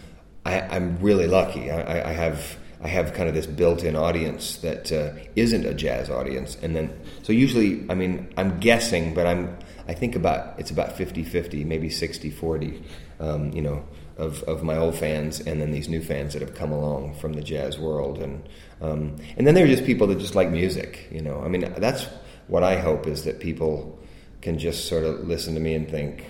I, 0.45 0.61
I'm 0.61 0.97
really 0.99 1.27
lucky. 1.27 1.71
I, 1.71 2.09
I- 2.09 2.13
have. 2.13 2.57
I 2.81 2.87
have 2.89 3.13
kind 3.13 3.27
of 3.27 3.33
this 3.33 3.47
built-in 3.47 3.95
audience 3.95 4.57
that 4.57 4.91
uh, 4.91 5.13
isn't 5.35 5.65
a 5.65 5.73
jazz 5.73 6.11
audience, 6.11 6.55
and 6.61 6.75
then 6.75 6.93
so 7.23 7.33
usually, 7.33 7.83
I 7.89 7.95
mean, 7.95 8.31
I'm 8.37 8.59
guessing, 8.59 9.15
but 9.15 9.25
I'm 9.25 9.57
I 9.87 9.93
think 9.95 10.15
about 10.15 10.59
it's 10.59 10.69
about 10.69 10.95
50-50, 10.95 11.65
maybe 11.65 11.89
60-40, 11.89 12.83
um, 13.19 13.51
you 13.53 13.61
know, 13.63 13.83
of, 14.17 14.43
of 14.43 14.61
my 14.61 14.77
old 14.77 14.95
fans 14.95 15.39
and 15.39 15.59
then 15.59 15.71
these 15.71 15.89
new 15.89 16.01
fans 16.01 16.33
that 16.33 16.41
have 16.43 16.53
come 16.53 16.71
along 16.71 17.15
from 17.15 17.33
the 17.33 17.41
jazz 17.41 17.79
world, 17.79 18.19
and 18.19 18.47
um, 18.81 19.15
and 19.37 19.47
then 19.47 19.55
there 19.55 19.65
are 19.65 19.69
just 19.69 19.85
people 19.85 20.05
that 20.07 20.19
just 20.19 20.35
like 20.35 20.49
music, 20.51 21.07
you 21.11 21.21
know. 21.21 21.41
I 21.43 21.47
mean, 21.47 21.73
that's 21.77 22.05
what 22.47 22.61
I 22.61 22.77
hope 22.79 23.07
is 23.07 23.23
that 23.23 23.39
people 23.39 23.97
can 24.41 24.59
just 24.59 24.85
sort 24.87 25.05
of 25.05 25.27
listen 25.27 25.55
to 25.55 25.59
me 25.59 25.73
and 25.73 25.89
think 25.89 26.25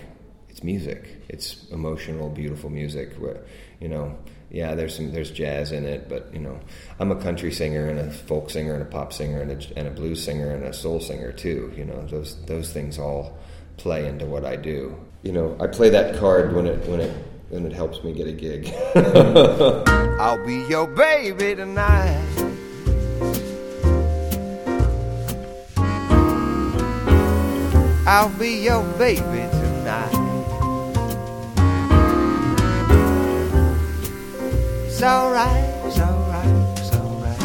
it's 0.49 0.63
music. 0.63 1.17
It's 1.27 1.67
emotional, 1.71 2.29
beautiful 2.29 2.69
music. 2.69 3.13
Where, 3.15 3.43
you 3.79 3.87
know, 3.87 4.17
yeah, 4.49 4.75
there's 4.75 4.95
some 4.95 5.11
there's 5.11 5.31
jazz 5.31 5.71
in 5.71 5.85
it, 5.85 6.07
but 6.07 6.33
you 6.33 6.39
know, 6.39 6.59
I'm 6.99 7.11
a 7.11 7.15
country 7.15 7.51
singer 7.51 7.89
and 7.89 7.99
a 7.99 8.11
folk 8.11 8.49
singer 8.49 8.73
and 8.73 8.81
a 8.81 8.85
pop 8.85 9.11
singer 9.11 9.41
and 9.41 9.51
a, 9.51 9.77
and 9.77 9.87
a 9.87 9.91
blues 9.91 10.23
singer 10.23 10.51
and 10.51 10.63
a 10.63 10.73
soul 10.73 10.99
singer 10.99 11.31
too. 11.31 11.73
You 11.75 11.85
know, 11.85 12.05
those 12.07 12.43
those 12.45 12.71
things 12.71 12.97
all 12.97 13.37
play 13.77 14.07
into 14.07 14.25
what 14.25 14.45
I 14.45 14.55
do. 14.55 14.95
You 15.23 15.33
know, 15.33 15.57
I 15.59 15.67
play 15.67 15.89
that 15.89 16.15
card 16.17 16.53
when 16.53 16.67
it 16.67 16.87
when 16.87 16.99
it 16.99 17.11
when 17.49 17.65
it 17.65 17.73
helps 17.73 18.03
me 18.03 18.13
get 18.13 18.27
a 18.27 18.31
gig. 18.31 18.73
I'll 20.19 20.45
be 20.45 20.63
your 20.69 20.87
baby 20.87 21.55
tonight. 21.55 22.21
I'll 28.07 28.29
be 28.37 28.63
your 28.63 28.83
baby 28.97 29.19
tonight. 29.21 29.64
It's 34.95 35.03
alright, 35.03 35.85
it's 35.85 35.99
alright, 35.99 36.79
it's 36.79 36.95
alright. 36.95 37.41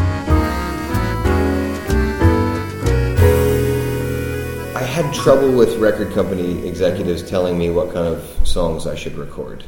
I 4.77 4.83
had 4.85 5.13
trouble 5.13 5.51
with 5.51 5.77
record 5.79 6.13
company 6.13 6.65
executives 6.65 7.29
telling 7.29 7.59
me 7.59 7.71
what 7.71 7.93
kind 7.93 8.07
of 8.07 8.23
songs 8.47 8.87
I 8.87 8.95
should 8.95 9.17
record 9.17 9.65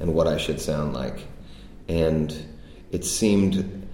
and 0.00 0.14
what 0.14 0.26
I 0.26 0.38
should 0.38 0.58
sound 0.58 0.94
like. 0.94 1.26
And 1.88 2.34
it 2.90 3.04
seemed, 3.04 3.86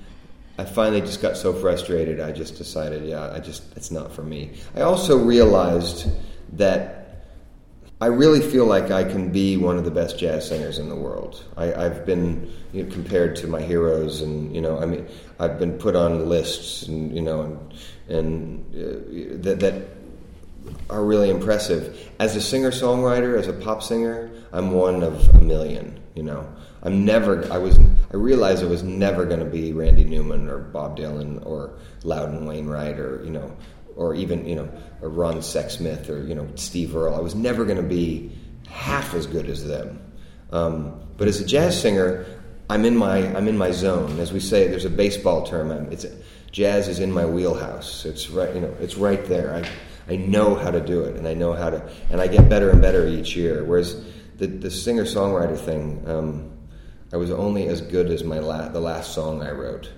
I 0.57 0.65
finally 0.65 1.01
just 1.01 1.21
got 1.21 1.37
so 1.37 1.53
frustrated, 1.53 2.21
I 2.21 2.31
just 2.31 2.59
decided, 2.59 3.05
yeah, 3.05 3.33
I 3.33 3.41
just, 3.41 3.77
it's 3.77 3.91
not 3.91 4.13
for 4.13 4.23
me. 4.23 4.53
I 4.77 4.83
also 4.83 5.19
realized 5.19 6.09
that 6.53 7.02
I 8.03 8.07
really 8.07 8.41
feel 8.41 8.67
like 8.67 8.91
I 8.91 9.05
can 9.05 9.31
be 9.31 9.57
one 9.57 9.79
of 9.79 9.85
the 9.85 9.91
best 9.93 10.19
jazz 10.19 10.49
singers 10.49 10.81
in 10.81 10.89
the 10.89 10.97
world. 10.97 11.45
I, 11.57 11.67
have 11.67 12.05
been 12.05 12.53
you 12.73 12.83
know, 12.83 12.93
compared 12.93 13.37
to 13.37 13.47
my 13.47 13.63
heroes, 13.63 14.23
and 14.23 14.53
you 14.53 14.61
know, 14.61 14.81
I 14.81 14.87
mean, 14.87 15.07
I've 15.39 15.57
been 15.57 15.79
put 15.79 15.95
on 15.95 16.29
lists, 16.29 16.83
and 16.89 17.15
you 17.15 17.23
know, 17.23 17.43
and, 17.43 18.19
and 18.19 18.75
uh, 18.75 19.43
that 19.45 19.61
that 19.61 19.83
are 20.91 21.05
really 21.05 21.31
impressive. 21.31 22.11
As 22.19 22.35
a 22.35 22.41
singer 22.41 22.73
songwriter, 22.73 23.39
as 23.39 23.47
a 23.47 23.53
pop 23.53 23.85
singer, 23.85 24.33
I'm 24.53 24.73
one 24.73 25.05
of 25.05 25.29
a 25.37 25.41
million. 25.41 26.01
You 26.17 26.25
know, 26.25 26.53
I'm 26.83 27.05
never. 27.05 27.51
I 27.53 27.59
was. 27.59 27.79
I 28.13 28.17
realized 28.17 28.65
I 28.65 28.67
was 28.67 28.83
never 28.83 29.27
going 29.27 29.39
to 29.39 29.47
be 29.47 29.73
Randy 29.73 30.03
Newman 30.03 30.49
or 30.49 30.59
Bob 30.59 30.99
Dylan 30.99 31.47
or 31.47 31.75
Loudon 32.03 32.47
Wainwright 32.47 32.99
or 32.99 33.23
you 33.25 33.31
know 33.31 33.57
or 33.97 34.15
even 34.15 34.47
you 34.47 34.55
know 34.55 34.69
a 35.01 35.09
Ron 35.09 35.37
Sexsmith 35.37 36.09
or 36.09 36.25
you 36.25 36.35
know 36.35 36.49
Steve 36.55 36.95
Earle. 36.97 37.15
I 37.15 37.21
was 37.21 37.35
never 37.35 37.65
going 37.65 37.77
to 37.77 37.83
be 37.83 38.33
half 38.69 39.15
as 39.15 39.27
good 39.27 39.49
as 39.49 39.67
them. 39.67 40.01
Um, 40.51 41.01
but 41.17 41.29
as 41.29 41.41
a 41.41 41.45
jazz 41.45 41.81
singer, 41.81 42.27
I'm 42.69 42.85
in 42.85 42.97
my 42.97 43.19
I'm 43.37 43.49
in 43.49 43.57
my 43.57 43.71
zone. 43.71 44.19
As 44.21 44.33
we 44.33 44.41
say, 44.41 44.69
there's 44.69 44.85
a 44.85 44.91
baseball 44.91 45.45
term. 45.45 45.71
I'm, 45.71 45.91
it's 45.93 46.07
jazz 46.51 46.89
is 46.89 47.01
in 47.01 47.13
my 47.13 47.25
wheelhouse. 47.27 48.05
It's 48.05 48.31
right 48.31 48.55
you 48.55 48.61
know 48.61 48.75
it's 48.81 48.97
right 48.97 49.25
there. 49.27 49.55
I 49.55 49.69
I 50.13 50.17
know 50.17 50.55
how 50.55 50.71
to 50.71 50.81
do 50.81 51.03
it, 51.03 51.17
and 51.17 51.29
I 51.29 51.35
know 51.35 51.53
how 51.53 51.71
to, 51.71 51.89
and 52.11 52.21
I 52.21 52.27
get 52.27 52.49
better 52.49 52.71
and 52.71 52.81
better 52.81 53.07
each 53.07 53.37
year. 53.37 53.65
Whereas 53.65 54.03
the 54.39 54.47
the 54.47 54.71
singer 54.71 55.05
songwriter 55.05 55.59
thing, 55.59 56.03
um, 56.07 56.51
I 57.13 57.17
was 57.17 57.31
only 57.31 57.69
as 57.69 57.81
good 57.81 58.11
as 58.11 58.25
my 58.25 58.39
la- 58.39 58.69
the 58.69 58.81
last 58.81 59.15
song 59.15 59.43
I 59.43 59.53
wrote, 59.53 59.91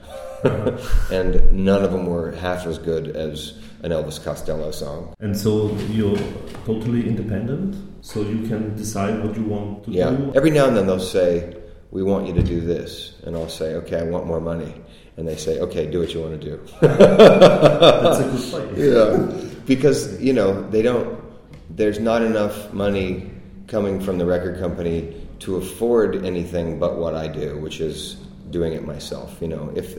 and 1.10 1.52
none 1.52 1.82
of 1.82 1.92
them 1.92 2.06
were 2.06 2.32
half 2.32 2.66
as 2.66 2.78
good 2.78 3.08
as 3.16 3.58
an 3.84 3.90
Elvis 3.90 4.22
Costello 4.22 4.70
song. 4.70 5.14
And 5.20 5.36
so 5.36 5.70
you're 5.90 6.16
totally 6.64 7.06
independent, 7.06 7.76
so 8.00 8.22
you 8.22 8.48
can 8.48 8.74
decide 8.76 9.22
what 9.22 9.36
you 9.36 9.44
want 9.44 9.84
to 9.84 9.90
yeah. 9.90 10.10
do. 10.10 10.32
Every 10.34 10.50
now 10.50 10.66
and 10.66 10.76
then 10.76 10.86
they'll 10.86 10.98
say, 10.98 11.54
"We 11.90 12.02
want 12.02 12.26
you 12.26 12.32
to 12.32 12.42
do 12.42 12.60
this," 12.62 13.12
and 13.24 13.36
I'll 13.36 13.54
say, 13.60 13.74
"Okay, 13.74 13.98
I 13.98 14.04
want 14.04 14.26
more 14.26 14.40
money." 14.40 14.72
And 15.18 15.28
they 15.28 15.36
say, 15.36 15.60
"Okay, 15.60 15.86
do 15.86 16.00
what 16.00 16.14
you 16.14 16.20
want 16.22 16.40
to 16.40 16.44
do." 16.50 16.56
That's 16.80 18.20
a 18.20 18.28
good 18.30 18.44
fight. 18.52 18.78
yeah, 18.78 19.50
because 19.66 20.18
you 20.20 20.32
know 20.32 20.62
they 20.70 20.80
don't. 20.80 21.20
There's 21.68 22.00
not 22.00 22.22
enough 22.22 22.72
money 22.72 23.30
coming 23.68 24.00
from 24.00 24.16
the 24.16 24.24
record 24.24 24.58
company 24.58 25.14
to 25.40 25.56
afford 25.56 26.24
anything 26.24 26.78
but 26.78 26.96
what 26.96 27.14
I 27.14 27.28
do, 27.28 27.58
which 27.58 27.80
is 27.80 28.14
doing 28.50 28.72
it 28.72 28.86
myself. 28.86 29.36
You 29.42 29.48
know, 29.48 29.70
if 29.76 29.98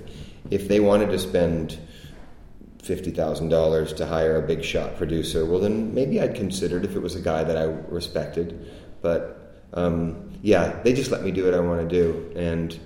if 0.50 0.68
they 0.68 0.80
wanted 0.80 1.12
to 1.12 1.20
spend 1.20 1.78
$50,000 2.86 3.96
to 3.98 4.06
hire 4.06 4.38
a 4.38 4.48
big 4.48 4.64
shot 4.64 4.96
producer, 4.96 5.46
well, 5.46 5.60
then 5.60 5.94
maybe 5.94 6.22
I'd 6.22 6.36
consider 6.36 6.78
it 6.78 6.86
if 6.86 6.96
it 6.96 7.00
was 7.00 7.16
a 7.16 7.22
guy 7.22 7.44
that 7.44 7.58
I 7.58 7.64
respected. 7.64 8.72
But 9.02 9.68
um, 9.74 10.32
yeah, 10.42 10.82
they 10.84 10.94
just 10.94 11.12
let 11.12 11.24
me 11.24 11.32
do 11.32 11.46
what 11.46 11.54
I 11.54 11.60
want 11.60 11.88
to 11.88 11.88
do. 11.88 12.32
And 12.36 12.80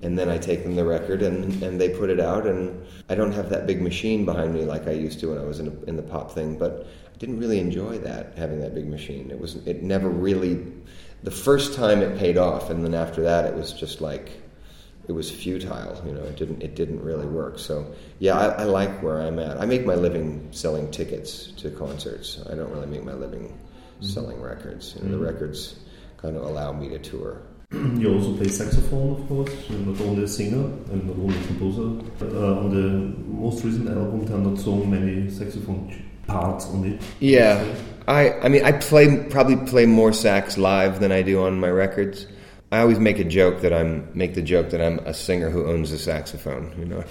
and 0.00 0.16
then 0.16 0.28
I 0.28 0.38
take 0.38 0.62
them 0.62 0.76
the 0.76 0.84
record 0.84 1.22
and, 1.22 1.60
and 1.62 1.80
they 1.80 1.88
put 1.88 2.08
it 2.08 2.20
out. 2.20 2.46
And 2.46 2.86
I 3.08 3.14
don't 3.16 3.32
have 3.32 3.50
that 3.50 3.66
big 3.66 3.82
machine 3.82 4.24
behind 4.24 4.54
me 4.54 4.64
like 4.64 4.86
I 4.86 4.92
used 4.92 5.18
to 5.20 5.30
when 5.30 5.38
I 5.38 5.44
was 5.44 5.58
in, 5.58 5.68
a, 5.68 5.84
in 5.88 5.96
the 5.96 6.02
pop 6.02 6.30
thing. 6.30 6.56
But 6.56 6.86
I 7.12 7.16
didn't 7.18 7.40
really 7.40 7.58
enjoy 7.58 7.98
that, 7.98 8.34
having 8.36 8.60
that 8.60 8.74
big 8.74 8.86
machine. 8.86 9.30
It, 9.30 9.40
was, 9.40 9.56
it 9.66 9.82
never 9.82 10.08
really, 10.08 10.64
the 11.24 11.32
first 11.32 11.74
time 11.74 12.00
it 12.00 12.16
paid 12.16 12.38
off. 12.38 12.70
And 12.70 12.84
then 12.84 12.94
after 12.94 13.22
that, 13.22 13.44
it 13.44 13.54
was 13.54 13.72
just 13.72 14.00
like, 14.00 14.30
it 15.08 15.12
was 15.12 15.30
futile. 15.30 16.00
You 16.06 16.12
know, 16.12 16.22
it 16.22 16.36
didn't 16.36 16.62
it 16.62 16.76
didn't 16.76 17.02
really 17.02 17.26
work. 17.26 17.58
So 17.58 17.94
yeah, 18.18 18.38
I, 18.38 18.62
I, 18.62 18.64
like 18.64 19.02
where 19.02 19.20
I'm 19.20 19.38
at. 19.38 19.58
I 19.58 19.64
make 19.64 19.86
my 19.86 19.94
living 19.94 20.48
selling 20.52 20.90
tickets 20.90 21.50
to 21.58 21.70
concerts. 21.70 22.40
I 22.50 22.54
don't 22.54 22.70
really 22.70 22.86
make 22.86 23.04
my 23.04 23.14
living 23.14 23.48
mm-hmm. 23.48 24.04
selling 24.04 24.40
records. 24.40 24.94
You 24.94 25.00
know, 25.00 25.16
mm-hmm. 25.16 25.24
the 25.24 25.32
records 25.32 25.80
kind 26.18 26.36
of 26.36 26.42
allow 26.42 26.72
me 26.72 26.90
to 26.90 26.98
tour. 26.98 27.40
You 27.72 28.14
also 28.14 28.34
play 28.36 28.48
saxophone, 28.48 29.20
of 29.20 29.28
course. 29.28 29.52
You're 29.68 29.80
not 29.80 30.00
only 30.00 30.24
a 30.24 30.28
singer 30.28 30.64
and 30.90 31.06
not 31.06 31.16
only 31.16 31.38
a 31.38 31.46
composer. 31.46 31.88
Uh, 32.22 32.60
on 32.60 32.70
the 32.70 32.88
most 33.28 33.64
recent 33.64 33.88
album, 33.88 34.24
there 34.24 34.36
are 34.36 34.40
not 34.40 34.58
so 34.58 34.76
many 34.76 35.30
saxophone 35.30 35.92
parts 36.26 36.66
on 36.66 36.84
it. 36.84 37.02
Yeah, 37.20 37.64
I 38.06 38.32
I 38.40 38.48
mean 38.48 38.64
I 38.64 38.72
play 38.72 39.24
probably 39.30 39.56
play 39.56 39.86
more 39.86 40.12
sax 40.12 40.58
live 40.58 41.00
than 41.00 41.12
I 41.12 41.22
do 41.22 41.42
on 41.42 41.58
my 41.60 41.70
records. 41.70 42.26
I 42.70 42.80
always 42.80 42.98
make 42.98 43.18
a 43.18 43.24
joke 43.24 43.62
that 43.62 43.72
I'm 43.72 44.10
make 44.14 44.34
the 44.34 44.42
joke 44.42 44.70
that 44.70 44.80
I'm 44.80 44.98
a 45.00 45.14
singer 45.14 45.50
who 45.50 45.66
owns 45.66 45.90
a 45.92 45.98
saxophone. 45.98 46.74
You 46.78 46.84
know, 46.84 47.04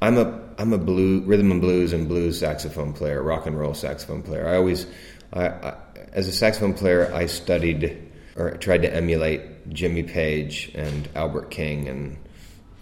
I'm 0.00 0.16
a 0.16 0.40
I'm 0.58 0.72
a 0.72 0.78
blue 0.78 1.20
rhythm 1.20 1.50
and 1.50 1.60
blues 1.60 1.92
and 1.92 2.08
blues 2.08 2.38
saxophone 2.38 2.92
player, 2.92 3.22
rock 3.22 3.46
and 3.46 3.58
roll 3.58 3.74
saxophone 3.74 4.22
player. 4.22 4.48
I 4.48 4.56
always, 4.56 4.86
I, 5.32 5.48
I, 5.48 5.76
as 6.12 6.28
a 6.28 6.32
saxophone 6.32 6.74
player, 6.74 7.12
I 7.12 7.26
studied 7.26 8.10
or 8.36 8.56
tried 8.56 8.82
to 8.82 8.94
emulate 8.94 9.68
Jimmy 9.68 10.02
Page 10.02 10.72
and 10.74 11.08
Albert 11.14 11.50
King 11.50 11.88
and 11.88 12.16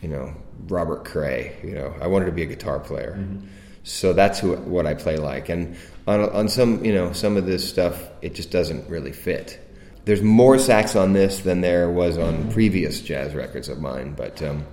you 0.01 0.09
know 0.09 0.33
Robert 0.69 1.05
Cray. 1.05 1.57
You 1.65 1.75
know, 1.75 1.95
I 2.01 2.07
wanted 2.07 2.27
to 2.27 2.33
be 2.33 2.43
a 2.43 2.47
guitar 2.47 2.79
player. 2.79 3.17
Mm-hmm. 3.19 3.47
So 3.83 4.13
that's 4.13 4.39
who, 4.39 4.55
what 4.57 4.87
I 4.87 4.95
play 4.95 5.17
like, 5.17 5.49
and 5.49 5.75
on, 6.07 6.29
on 6.31 6.49
some, 6.49 6.85
you 6.85 6.95
know, 6.95 7.13
some 7.13 7.39
of 7.39 7.47
this 7.47 7.67
stuff, 7.67 8.09
it 8.21 8.35
just 8.35 8.51
doesn't 8.51 8.89
really 8.91 9.11
fit 9.11 9.59
there's 10.05 10.23
more 10.23 10.59
sax 10.59 10.97
on 10.97 11.13
this 11.13 11.41
than 11.41 11.61
there 11.61 11.91
was 11.91 12.19
on 12.19 12.51
previous 12.53 13.01
jazz 13.01 13.35
records 13.35 13.69
of 13.69 13.81
mine, 13.81 14.15
but 14.15 14.43
um, 14.43 14.67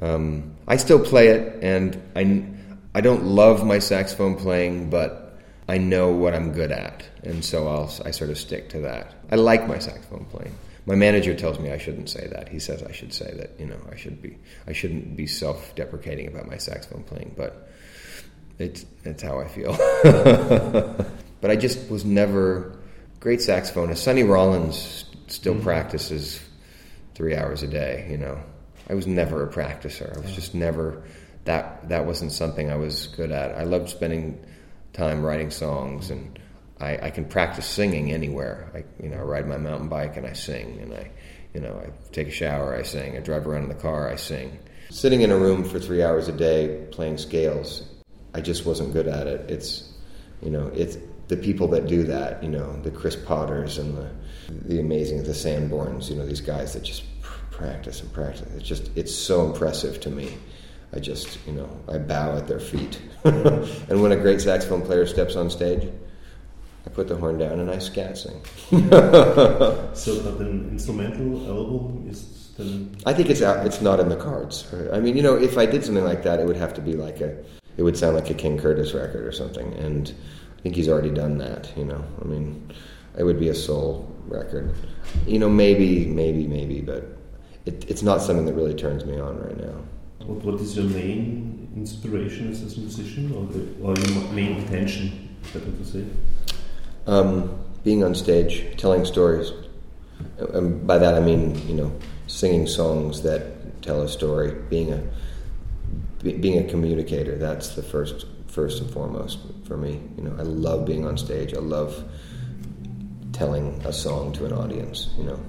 um, 0.00 0.56
I 0.66 0.76
still 0.76 1.00
play 1.00 1.28
it, 1.28 1.62
and 1.62 2.00
I, 2.14 2.44
I 2.94 3.00
don't 3.00 3.24
love 3.24 3.64
my 3.64 3.78
saxophone 3.80 4.36
playing, 4.36 4.90
but 4.90 5.38
I 5.68 5.78
know 5.78 6.12
what 6.12 6.34
I'm 6.34 6.52
good 6.52 6.72
at, 6.72 7.04
and 7.22 7.44
so 7.44 7.68
I'll, 7.68 7.92
I 8.04 8.12
sort 8.12 8.30
of 8.30 8.38
stick 8.38 8.70
to 8.70 8.80
that. 8.80 9.14
I 9.30 9.36
like 9.36 9.66
my 9.66 9.78
saxophone 9.78 10.24
playing. 10.26 10.54
My 10.86 10.94
manager 10.94 11.34
tells 11.34 11.58
me 11.58 11.70
I 11.70 11.76
shouldn't 11.76 12.08
say 12.08 12.26
that. 12.28 12.48
He 12.48 12.58
says 12.58 12.82
I 12.82 12.92
should 12.92 13.12
say 13.12 13.30
that. 13.36 13.60
You 13.60 13.66
know, 13.66 13.78
I 13.92 13.96
should 13.96 14.22
be. 14.22 14.38
I 14.66 14.72
shouldn't 14.72 15.16
be 15.16 15.26
self-deprecating 15.26 16.28
about 16.28 16.46
my 16.48 16.56
saxophone 16.56 17.02
playing, 17.02 17.34
but 17.36 17.68
it's 18.58 18.86
it's 19.04 19.22
how 19.22 19.38
I 19.38 19.48
feel. 19.48 19.76
but 21.42 21.50
I 21.50 21.56
just 21.56 21.90
was 21.90 22.06
never 22.06 22.77
great 23.20 23.40
saxophonist. 23.40 23.98
Sonny 23.98 24.22
Rollins 24.22 25.04
still 25.26 25.54
mm-hmm. 25.54 25.62
practices 25.62 26.40
three 27.14 27.36
hours 27.36 27.62
a 27.62 27.66
day. 27.66 28.06
You 28.10 28.18
know, 28.18 28.40
I 28.88 28.94
was 28.94 29.06
never 29.06 29.44
a 29.44 29.52
practicer. 29.52 30.16
I 30.16 30.20
was 30.20 30.34
just 30.34 30.54
never 30.54 31.02
that. 31.44 31.88
That 31.88 32.06
wasn't 32.06 32.32
something 32.32 32.70
I 32.70 32.76
was 32.76 33.08
good 33.08 33.30
at. 33.30 33.52
I 33.52 33.64
loved 33.64 33.88
spending 33.88 34.44
time 34.92 35.22
writing 35.22 35.50
songs, 35.50 36.10
and 36.10 36.38
I, 36.80 37.06
I 37.06 37.10
can 37.10 37.24
practice 37.24 37.66
singing 37.66 38.12
anywhere. 38.12 38.70
I 38.74 38.84
you 39.02 39.10
know 39.10 39.18
I 39.18 39.22
ride 39.22 39.46
my 39.46 39.58
mountain 39.58 39.88
bike 39.88 40.16
and 40.16 40.26
I 40.26 40.32
sing, 40.32 40.78
and 40.80 40.94
I 40.94 41.10
you 41.54 41.60
know 41.60 41.80
I 41.84 41.90
take 42.12 42.28
a 42.28 42.32
shower, 42.32 42.74
I 42.74 42.82
sing. 42.82 43.16
I 43.16 43.20
drive 43.20 43.46
around 43.46 43.64
in 43.64 43.68
the 43.68 43.74
car, 43.74 44.08
I 44.08 44.16
sing. 44.16 44.58
Sitting 44.90 45.20
in 45.20 45.30
a 45.30 45.36
room 45.36 45.64
for 45.64 45.78
three 45.78 46.02
hours 46.02 46.28
a 46.28 46.32
day 46.32 46.86
playing 46.92 47.18
scales, 47.18 47.82
I 48.32 48.40
just 48.40 48.64
wasn't 48.64 48.94
good 48.94 49.06
at 49.06 49.26
it. 49.26 49.50
It's 49.50 49.92
you 50.40 50.50
know 50.50 50.68
it's 50.68 50.96
the 51.28 51.36
people 51.36 51.68
that 51.68 51.86
do 51.86 52.02
that, 52.04 52.42
you 52.42 52.48
know, 52.48 52.80
the 52.82 52.90
Chris 52.90 53.16
Potters 53.16 53.78
and 53.78 53.96
the 53.96 54.10
the 54.48 54.80
amazing 54.80 55.22
the 55.22 55.32
Sanborns, 55.32 56.08
you 56.08 56.16
know, 56.16 56.26
these 56.26 56.40
guys 56.40 56.72
that 56.72 56.82
just 56.82 57.04
practice 57.50 58.00
and 58.00 58.12
practice. 58.12 58.48
It's 58.56 58.66
just 58.66 58.90
it's 58.96 59.14
so 59.14 59.46
impressive 59.46 60.00
to 60.00 60.10
me. 60.10 60.36
I 60.94 61.00
just, 61.00 61.38
you 61.46 61.52
know, 61.52 61.68
I 61.86 61.98
bow 61.98 62.36
at 62.36 62.48
their 62.48 62.60
feet. 62.60 62.98
and 63.24 64.00
when 64.00 64.12
a 64.12 64.16
great 64.16 64.40
saxophone 64.40 64.80
player 64.80 65.06
steps 65.06 65.36
on 65.36 65.50
stage, 65.50 65.86
I 66.86 66.90
put 66.90 67.08
the 67.08 67.16
horn 67.16 67.36
down 67.36 67.60
and 67.60 67.70
I 67.70 67.78
scat 67.78 68.16
sing. 68.16 68.40
so, 68.70 70.22
but 70.22 70.40
an 70.40 70.70
instrumental 70.70 71.46
album 71.46 72.06
is 72.08 72.38
then. 72.58 72.96
I 73.06 73.12
think 73.12 73.30
it's 73.30 73.42
out. 73.42 73.66
It's 73.66 73.80
not 73.80 74.00
in 74.00 74.08
the 74.08 74.16
cards. 74.16 74.72
I 74.92 75.00
mean, 75.00 75.16
you 75.16 75.22
know, 75.22 75.36
if 75.36 75.56
I 75.56 75.66
did 75.66 75.84
something 75.84 76.04
like 76.04 76.22
that, 76.24 76.40
it 76.40 76.46
would 76.46 76.56
have 76.56 76.74
to 76.74 76.80
be 76.80 76.94
like 76.94 77.20
a. 77.20 77.36
It 77.76 77.82
would 77.82 77.96
sound 77.96 78.16
like 78.16 78.28
a 78.28 78.34
King 78.34 78.58
Curtis 78.58 78.92
record 78.92 79.24
or 79.24 79.32
something, 79.32 79.72
and 79.74 80.12
I 80.58 80.60
think 80.60 80.74
he's 80.74 80.88
already 80.88 81.10
done 81.10 81.38
that. 81.38 81.72
You 81.76 81.84
know, 81.84 82.04
I 82.20 82.24
mean, 82.24 82.72
it 83.16 83.22
would 83.22 83.38
be 83.38 83.48
a 83.48 83.54
soul 83.54 84.12
record. 84.26 84.74
You 85.26 85.38
know, 85.38 85.48
maybe, 85.48 86.06
maybe, 86.06 86.46
maybe, 86.46 86.80
but 86.80 87.16
it, 87.64 87.88
it's 87.88 88.02
not 88.02 88.20
something 88.20 88.44
that 88.46 88.54
really 88.54 88.74
turns 88.74 89.04
me 89.04 89.18
on 89.18 89.38
right 89.40 89.56
now. 89.56 89.74
What, 90.26 90.44
what 90.44 90.60
is 90.60 90.76
your 90.76 90.86
main 90.86 91.70
inspiration 91.76 92.50
as 92.50 92.76
a 92.76 92.80
musician, 92.80 93.32
or, 93.34 93.46
the, 93.46 93.60
or 93.82 93.94
your 93.96 94.32
main 94.32 94.56
intention, 94.58 95.36
better 95.52 95.70
to 95.70 95.84
say? 95.84 96.04
Um, 97.06 97.64
being 97.84 98.02
on 98.02 98.14
stage, 98.14 98.76
telling 98.76 99.04
stories. 99.04 99.52
And 100.38 100.86
by 100.86 100.98
that 100.98 101.14
I 101.14 101.20
mean, 101.20 101.56
you 101.68 101.74
know, 101.74 101.92
singing 102.26 102.66
songs 102.66 103.22
that 103.22 103.80
tell 103.80 104.02
a 104.02 104.08
story, 104.08 104.54
being 104.68 104.92
a 104.92 105.02
be, 106.22 106.32
being 106.32 106.58
a 106.58 106.68
communicator. 106.68 107.36
That's 107.36 107.70
the 107.70 107.82
first 107.82 108.26
first 108.46 108.80
and 108.80 108.90
foremost 108.90 109.38
for 109.64 109.76
me. 109.76 110.00
You 110.16 110.24
know, 110.24 110.36
I 110.38 110.42
love 110.42 110.86
being 110.86 111.06
on 111.06 111.16
stage. 111.16 111.54
I 111.54 111.58
love 111.58 112.04
telling 113.32 113.80
a 113.84 113.92
song 113.92 114.32
to 114.32 114.46
an 114.46 114.52
audience. 114.52 115.10
You 115.18 115.24
know, 115.24 115.40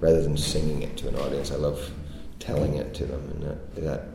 rather 0.00 0.22
than 0.22 0.36
singing 0.36 0.82
it 0.82 0.96
to 0.98 1.08
an 1.08 1.16
audience, 1.16 1.50
I 1.50 1.56
love 1.56 1.90
telling 2.38 2.74
it 2.74 2.94
to 2.94 3.06
them, 3.06 3.20
and 3.30 3.42
that, 3.42 3.74
that 3.76 4.08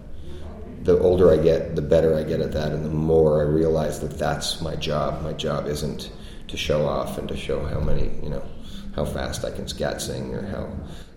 the 0.83 0.99
older 0.99 1.31
I 1.31 1.37
get, 1.37 1.75
the 1.75 1.81
better 1.81 2.15
I 2.15 2.23
get 2.23 2.39
at 2.39 2.51
that, 2.53 2.71
and 2.71 2.83
the 2.83 2.89
more 2.89 3.41
I 3.41 3.43
realize 3.43 3.99
that 3.99 4.17
that's 4.17 4.61
my 4.61 4.75
job. 4.75 5.21
My 5.21 5.33
job 5.33 5.67
isn't 5.67 6.11
to 6.47 6.57
show 6.57 6.87
off 6.87 7.17
and 7.17 7.27
to 7.29 7.37
show 7.37 7.63
how 7.65 7.79
many, 7.79 8.09
you 8.23 8.29
know, 8.29 8.43
how 8.95 9.05
fast 9.05 9.45
I 9.45 9.51
can 9.51 9.67
scat 9.67 10.01
sing 10.01 10.33
or 10.33 10.45
how, 10.47 10.69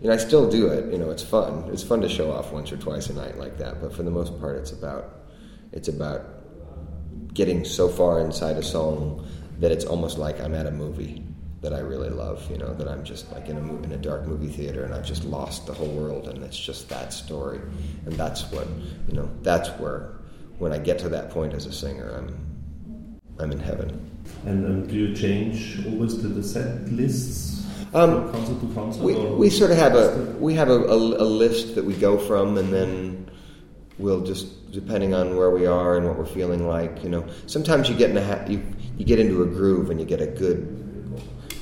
know, 0.03 0.13
I 0.13 0.17
still 0.17 0.51
do 0.51 0.69
it. 0.69 0.93
You 0.93 0.99
know, 0.99 1.11
it's 1.11 1.23
fun. 1.23 1.69
It's 1.73 1.83
fun 1.83 2.01
to 2.03 2.09
show 2.09 2.31
off 2.33 2.53
once 2.53 2.73
or 2.73 2.77
twice 2.77 3.09
a 3.09 3.15
night 3.15 3.39
like 3.39 3.59
that. 3.59 3.81
But 3.81 3.93
for 3.93 4.03
the 4.03 4.11
most 4.11 4.39
part, 4.41 4.57
it's 4.57 4.73
about, 4.73 5.27
it's 5.73 5.89
about 5.89 6.25
getting 7.33 7.65
so 7.65 7.89
far 7.89 8.21
inside 8.21 8.57
a 8.57 8.63
song 8.63 9.27
that 9.59 9.73
it's 9.73 9.85
almost 9.85 10.19
like 10.19 10.41
I'm 10.41 10.55
at 10.55 10.67
a 10.67 10.71
movie 10.71 11.25
that 11.61 11.73
I 11.73 11.79
really 11.79 12.11
love. 12.11 12.49
You 12.51 12.59
know, 12.59 12.75
that 12.75 12.89
I'm 12.89 13.05
just 13.05 13.33
like 13.33 13.49
in 13.49 13.57
a 13.57 13.83
in 13.83 13.93
a 13.93 13.97
dark 13.97 14.27
movie 14.27 14.49
theater 14.49 14.85
and 14.85 14.95
I've 14.95 15.07
just 15.07 15.25
lost 15.25 15.67
the 15.67 15.73
whole 15.73 15.89
world 15.89 16.29
and 16.29 16.43
it's 16.43 16.59
just 16.59 16.89
that 16.91 17.13
story. 17.13 17.61
And 18.05 18.15
that's 18.15 18.51
what, 18.53 18.69
you 19.09 19.15
know, 19.15 19.31
that's 19.43 19.71
where 19.81 20.15
when 20.59 20.73
I 20.73 20.79
get 20.79 20.99
to 21.01 21.09
that 21.09 21.31
point 21.31 21.55
as 21.55 21.67
a 21.67 21.73
singer, 21.73 22.15
I'm, 22.17 23.21
I'm 23.39 23.53
in 23.53 23.59
heaven. 23.59 24.11
And, 24.47 24.65
and 24.65 24.89
do 24.89 24.95
you 24.95 25.15
change 25.15 25.85
always 25.87 26.23
the, 26.23 26.29
the 26.29 26.43
set 26.43 26.89
lists 26.89 27.64
Um, 27.95 28.33
to? 28.33 28.99
We, 29.01 29.15
we 29.15 29.51
sort 29.51 29.71
of 29.71 29.77
have 29.77 29.95
a 29.95 30.37
we 30.41 30.55
have 30.55 30.69
a, 30.69 30.81
a, 30.81 30.97
a 30.97 31.25
list 31.25 31.77
that 31.77 31.85
we 31.85 31.95
go 31.95 32.19
from, 32.19 32.59
and 32.59 32.73
then 32.73 33.31
we'll 33.99 34.23
just 34.23 34.73
depending 34.73 35.15
on 35.15 35.37
where 35.37 35.51
we 35.51 35.67
are 35.67 35.97
and 35.97 36.07
what 36.07 36.19
we're 36.19 36.27
feeling 36.27 36.67
like. 36.67 37.05
You 37.05 37.11
know, 37.11 37.27
sometimes 37.47 37.89
you 37.89 37.95
get 37.95 38.11
in 38.11 38.17
a 38.17 38.25
ha- 38.25 38.45
you 38.49 38.63
you 38.99 39.05
get 39.05 39.21
into 39.21 39.43
a 39.43 39.47
groove 39.47 39.91
and 39.91 40.01
you 40.01 40.07
get 40.07 40.21
a 40.21 40.27
good 40.27 40.81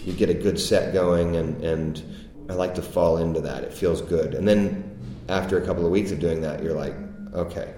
you 0.05 0.15
get 0.15 0.31
a 0.31 0.35
good 0.35 0.59
set 0.59 0.95
going, 0.95 1.37
and 1.37 1.63
and 1.63 2.03
I 2.49 2.55
like 2.55 2.75
to 2.77 2.83
fall 2.83 3.19
into 3.19 3.43
that. 3.43 3.63
It 3.65 3.73
feels 3.75 4.01
good, 4.01 4.35
and 4.35 4.49
then 4.49 4.89
after 5.29 5.59
a 5.59 5.67
couple 5.67 5.85
of 5.85 5.93
weeks 5.93 6.13
of 6.13 6.19
doing 6.19 6.41
that, 6.41 6.63
you're 6.63 6.75
like, 6.75 6.95
okay, 7.35 7.75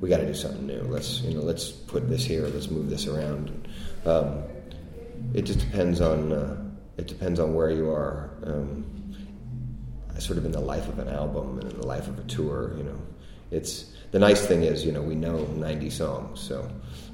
we 0.00 0.08
got 0.08 0.18
to 0.18 0.26
do 0.26 0.34
something 0.34 0.66
new. 0.66 0.82
Let's 0.82 1.22
you 1.22 1.34
know 1.34 1.40
let's 1.42 1.70
put 1.70 2.10
this 2.10 2.24
here. 2.24 2.46
Let's 2.46 2.70
move 2.70 2.90
this 2.90 3.06
around. 3.06 3.68
Um, 4.04 4.42
it 5.32 5.42
just 5.42 5.60
depends 5.60 6.00
on 6.02 6.32
uh, 6.32 6.65
it 6.96 7.06
depends 7.06 7.40
on 7.40 7.54
where 7.54 7.70
you 7.70 7.90
are. 7.90 8.30
Um, 8.44 8.84
sort 10.18 10.38
of 10.38 10.44
in 10.44 10.52
the 10.52 10.60
life 10.60 10.88
of 10.88 10.98
an 10.98 11.08
album 11.08 11.58
and 11.58 11.70
in 11.70 11.80
the 11.80 11.86
life 11.86 12.08
of 12.08 12.18
a 12.18 12.22
tour. 12.22 12.72
You 12.76 12.84
know, 12.84 12.98
it's 13.50 13.92
the 14.12 14.18
nice 14.18 14.44
thing 14.46 14.62
is 14.62 14.84
you 14.84 14.92
know 14.92 15.02
we 15.02 15.14
know 15.14 15.44
90 15.44 15.90
songs, 15.90 16.40
so 16.40 16.68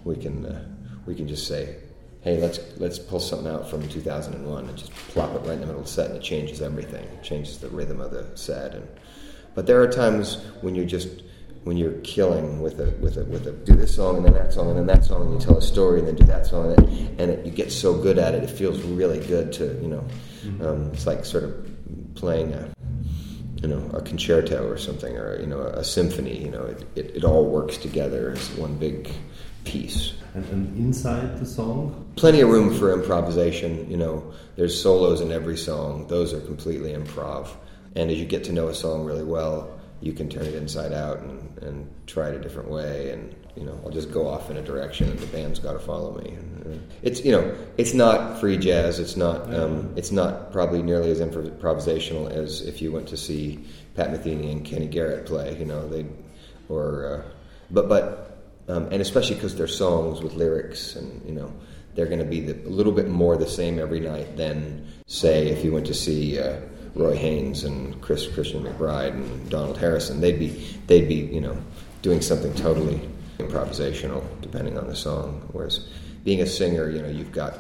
we 0.05 0.16
can 0.16 0.47
uh, 0.47 0.64
we 1.07 1.14
can 1.14 1.27
just 1.29 1.47
say, 1.47 1.77
hey, 2.23 2.40
let's 2.40 2.61
let's 2.79 2.99
pull 2.99 3.21
something 3.21 3.49
out 3.49 3.68
from 3.68 3.87
2001 3.88 4.68
and 4.68 4.79
just 4.79 4.92
plop 4.92 5.35
it 5.35 5.40
right 5.40 5.55
in 5.55 5.61
the 5.61 5.66
middle 5.66 5.81
of 5.81 5.87
the 5.87 5.92
set, 5.92 6.11
and 6.11 6.16
it 6.16 6.23
changes 6.23 6.62
everything. 6.62 7.05
It 7.05 7.23
changes 7.23 7.59
the 7.59 7.68
rhythm 7.68 8.01
of 8.01 8.11
the 8.11 8.37
set. 8.37 8.75
And 8.75 8.88
but 9.55 9.66
there 9.66 9.83
are 9.83 9.88
times 9.88 10.42
when 10.61 10.75
you're 10.75 10.85
just 10.85 11.23
when 11.64 11.77
you're 11.77 11.98
killing 12.03 12.61
with 12.61 12.81
a 12.81 12.90
with 13.01 13.16
a 13.16 13.25
with 13.25 13.46
a 13.46 13.53
do 13.53 13.75
this 13.75 13.94
song 13.94 14.16
and 14.16 14.25
then 14.25 14.35
that 14.35 14.53
song 14.53 14.68
and 14.68 14.79
then 14.79 14.87
that 14.87 15.05
song 15.05 15.22
and 15.22 15.33
you 15.33 15.38
tell 15.38 15.57
a 15.57 15.62
story 15.62 16.01
and 16.01 16.09
then 16.09 16.16
do 16.16 16.25
that 16.25 16.46
song 16.46 16.72
and, 16.72 16.88
then, 16.88 17.16
and 17.18 17.31
it, 17.31 17.46
you 17.46 17.53
get 17.53 17.70
so 17.70 17.94
good 17.94 18.18
at 18.18 18.35
it 18.35 18.42
it 18.42 18.51
feels 18.51 18.83
really 18.83 19.25
good 19.27 19.53
to 19.53 19.64
you 19.81 19.88
know 19.88 20.05
um, 20.61 20.90
it's 20.92 21.07
like 21.07 21.25
sort 21.25 21.44
of 21.44 21.55
playing 22.14 22.53
a 22.53 22.72
you 23.62 23.68
know 23.68 23.88
a 23.94 24.03
concerto 24.03 24.68
or 24.68 24.77
something 24.77 25.16
or 25.16 25.40
you 25.40 25.46
know 25.46 25.61
a, 25.61 25.85
symphony 25.85 26.42
you 26.42 26.51
know 26.51 26.64
it, 26.64 26.85
it, 26.96 27.16
it 27.16 27.25
all 27.25 27.46
works 27.46 27.77
together 27.77 28.33
as 28.33 28.51
one 28.53 28.77
big 28.77 29.12
piece 29.64 30.14
and, 30.35 30.44
and 30.46 30.77
inside 30.79 31.38
the 31.38 31.46
song? 31.46 32.03
plenty 32.16 32.40
of 32.40 32.48
room 32.48 32.75
for 32.75 32.92
improvisation. 32.92 33.90
You 33.90 33.96
know, 33.96 34.33
there's 34.57 34.81
solos 34.81 35.20
in 35.20 35.33
every 35.33 35.57
song; 35.57 36.07
those 36.09 36.33
are 36.33 36.40
completely 36.40 36.92
improv. 36.92 37.48
And 37.94 38.11
as 38.11 38.18
you 38.18 38.25
get 38.25 38.44
to 38.44 38.53
know 38.53 38.68
a 38.68 38.75
song 38.75 39.05
really 39.05 39.25
well, 39.25 39.79
you 40.03 40.12
can 40.12 40.29
turn 40.29 40.45
it 40.45 40.55
inside 40.55 40.93
out 40.93 41.21
and, 41.21 41.59
and 41.62 41.91
try 42.07 42.29
it 42.29 42.35
a 42.35 42.41
different 42.41 42.69
way. 42.69 43.11
And 43.11 43.35
you 43.57 43.65
know, 43.65 43.79
I'll 43.85 43.91
just 43.91 44.11
go 44.11 44.27
off 44.27 44.51
in 44.51 44.57
a 44.57 44.62
direction, 44.62 45.09
and 45.09 45.19
the 45.19 45.27
band's 45.27 45.59
got 45.59 45.75
to 45.75 45.79
follow 45.79 46.19
me. 46.19 46.31
And, 46.31 46.88
it's 47.03 47.25
you 47.25 47.33
know, 47.33 47.55
it's 47.77 47.93
not 47.93 48.41
free 48.41 48.57
jazz. 48.57 48.99
It's 48.99 49.17
not 49.17 49.53
um, 49.55 49.93
it's 49.97 50.11
not 50.11 50.53
probably 50.53 50.83
nearly 50.83 51.11
as 51.11 51.21
improvisational 51.21 52.31
as 52.31 52.62
if 52.62 52.81
you 52.81 52.93
went 52.93 53.09
to 53.09 53.17
see 53.17 53.65
Pat 53.95 54.11
Metheny 54.11 54.51
and 54.51 54.65
Kenny 54.65 54.87
Garrett 54.87 55.27
play. 55.27 55.57
You 55.59 55.67
know, 55.67 55.88
they 55.88 56.07
or 56.69 57.07
uh, 57.07 57.31
but 57.71 57.88
but 57.88 58.43
um, 58.69 58.88
and 58.91 59.03
especially 59.03 59.35
because 59.35 59.55
they're 59.55 59.67
songs 59.67 60.23
with 60.23 60.35
lyrics, 60.35 60.97
and 60.97 61.23
you 61.27 61.33
know 61.33 61.53
they're 61.95 62.07
going 62.07 62.21
to 62.21 62.25
be 62.25 62.41
the, 62.41 62.55
a 62.67 62.71
little 62.71 62.93
bit 62.93 63.09
more 63.09 63.37
the 63.37 63.47
same 63.47 63.79
every 63.79 64.01
night 64.01 64.37
than 64.37 64.87
say 65.07 65.49
if 65.49 65.62
you 65.62 65.73
went 65.73 65.87
to 65.87 65.95
see 65.95 66.38
uh, 66.38 66.57
Roy 66.94 67.16
Haynes 67.16 67.64
and 67.64 68.00
Chris 68.02 68.26
Christian 68.26 68.64
McBride 68.64 69.12
and 69.12 69.50
Donald 69.50 69.78
Harrison. 69.78 70.20
They'd 70.20 70.38
be 70.38 70.48
they'd 70.87 71.09
be 71.09 71.14
you 71.14 71.40
know 71.40 71.57
doing 72.02 72.20
something 72.20 72.52
totally 72.55 73.00
improvisational 73.38 74.24
depending 74.40 74.78
on 74.78 74.87
the 74.87 74.96
song. 74.96 75.48
Whereas 75.52 75.88
being 76.24 76.40
a 76.40 76.46
singer, 76.46 76.90
you 76.90 77.02
know, 77.02 77.09
you've 77.09 77.33
got 77.33 77.59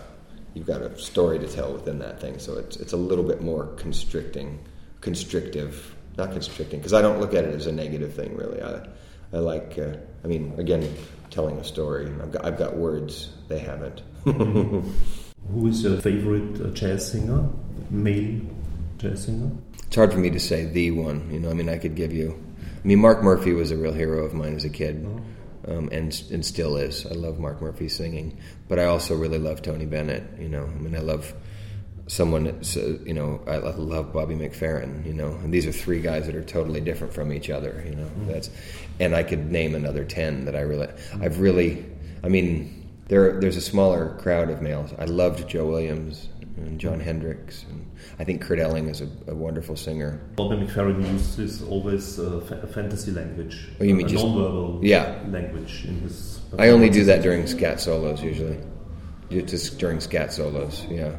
you've 0.54 0.66
got 0.66 0.82
a 0.82 0.96
story 0.98 1.38
to 1.38 1.46
tell 1.46 1.72
within 1.72 1.98
that 2.00 2.20
thing, 2.20 2.38
so 2.38 2.58
it's 2.58 2.76
it's 2.76 2.92
a 2.92 2.96
little 2.96 3.24
bit 3.24 3.40
more 3.40 3.66
constricting, 3.76 4.58
constrictive, 5.00 5.94
not 6.16 6.32
constricting 6.32 6.80
because 6.80 6.92
I 6.92 7.00
don't 7.00 7.20
look 7.20 7.34
at 7.34 7.44
it 7.44 7.54
as 7.54 7.66
a 7.66 7.72
negative 7.72 8.14
thing 8.14 8.36
really. 8.36 8.62
I 8.62 8.86
I 9.34 9.38
like, 9.38 9.78
uh, 9.78 9.96
I 10.22 10.26
mean, 10.26 10.52
again, 10.58 10.94
telling 11.30 11.56
a 11.56 11.64
story. 11.64 12.06
I've 12.20 12.30
got, 12.30 12.44
I've 12.44 12.58
got 12.58 12.76
words, 12.76 13.30
they 13.48 13.58
haven't. 13.58 14.02
Who 14.24 15.66
is 15.66 15.82
your 15.82 15.98
favorite 16.02 16.74
jazz 16.74 17.10
singer? 17.10 17.48
Male 17.88 18.42
It's 19.86 19.96
hard 19.96 20.12
for 20.12 20.18
me 20.18 20.30
to 20.30 20.40
say 20.40 20.64
the 20.64 20.90
one, 20.92 21.30
you 21.30 21.38
know, 21.40 21.50
I 21.50 21.54
mean, 21.54 21.68
I 21.68 21.78
could 21.78 21.96
give 21.96 22.12
you. 22.12 22.42
I 22.82 22.86
mean, 22.86 22.98
Mark 22.98 23.22
Murphy 23.22 23.52
was 23.52 23.70
a 23.70 23.76
real 23.76 23.92
hero 23.92 24.24
of 24.24 24.34
mine 24.34 24.56
as 24.56 24.64
a 24.64 24.70
kid. 24.70 25.06
Um, 25.64 25.90
and 25.92 26.20
and 26.32 26.44
still 26.44 26.76
is. 26.76 27.06
I 27.06 27.12
love 27.12 27.38
Mark 27.38 27.62
Murphy 27.62 27.88
singing, 27.88 28.36
but 28.68 28.80
I 28.80 28.86
also 28.86 29.14
really 29.14 29.38
love 29.38 29.62
Tony 29.62 29.86
Bennett. 29.86 30.24
You 30.40 30.48
know, 30.48 30.64
I 30.64 30.78
mean, 30.80 30.96
I 30.96 30.98
love 30.98 31.32
someone. 32.08 32.60
You 32.74 33.14
know, 33.14 33.40
I 33.46 33.58
love 33.58 34.12
Bobby 34.12 34.34
McFerrin. 34.34 35.06
You 35.06 35.14
know, 35.14 35.28
and 35.28 35.54
these 35.54 35.64
are 35.68 35.70
three 35.70 36.00
guys 36.00 36.26
that 36.26 36.34
are 36.34 36.42
totally 36.42 36.80
different 36.80 37.14
from 37.14 37.32
each 37.32 37.48
other. 37.48 37.80
You 37.86 37.94
know, 37.94 38.10
that's, 38.26 38.50
and 38.98 39.14
I 39.14 39.22
could 39.22 39.52
name 39.52 39.76
another 39.76 40.04
ten 40.04 40.46
that 40.46 40.56
I 40.56 40.62
really, 40.62 40.88
I've 41.20 41.38
really, 41.38 41.86
I 42.24 42.28
mean, 42.28 42.90
there 43.06 43.38
there's 43.38 43.56
a 43.56 43.60
smaller 43.60 44.16
crowd 44.18 44.50
of 44.50 44.62
males. 44.62 44.92
I 44.98 45.04
loved 45.04 45.48
Joe 45.48 45.66
Williams 45.66 46.28
and 46.56 46.78
Jon 46.78 47.00
Hendricks, 47.00 47.64
and 47.68 47.90
I 48.18 48.24
think 48.24 48.42
Kurt 48.42 48.58
Elling 48.58 48.88
is 48.88 49.00
a, 49.00 49.08
a 49.28 49.34
wonderful 49.34 49.76
singer. 49.76 50.20
Bobby 50.36 50.56
McFerrin 50.56 51.02
uses 51.12 51.62
always 51.62 52.18
uh, 52.18 52.40
fa- 52.46 52.66
fantasy 52.66 53.10
language. 53.10 53.68
Oh, 53.80 53.84
you 53.84 53.94
mean 53.94 54.06
a 54.06 54.08
just- 54.10 54.24
non-verbal 54.24 54.80
Yeah. 54.82 55.18
language 55.28 55.84
in 55.86 56.00
his. 56.00 56.40
I 56.58 56.68
only 56.68 56.90
do 56.90 57.04
that 57.04 57.22
during 57.22 57.46
scat 57.46 57.80
solos 57.80 58.22
usually. 58.22 58.58
Just 59.30 59.78
during 59.78 59.98
scat 60.00 60.32
solos, 60.32 60.84
yeah. 60.90 61.16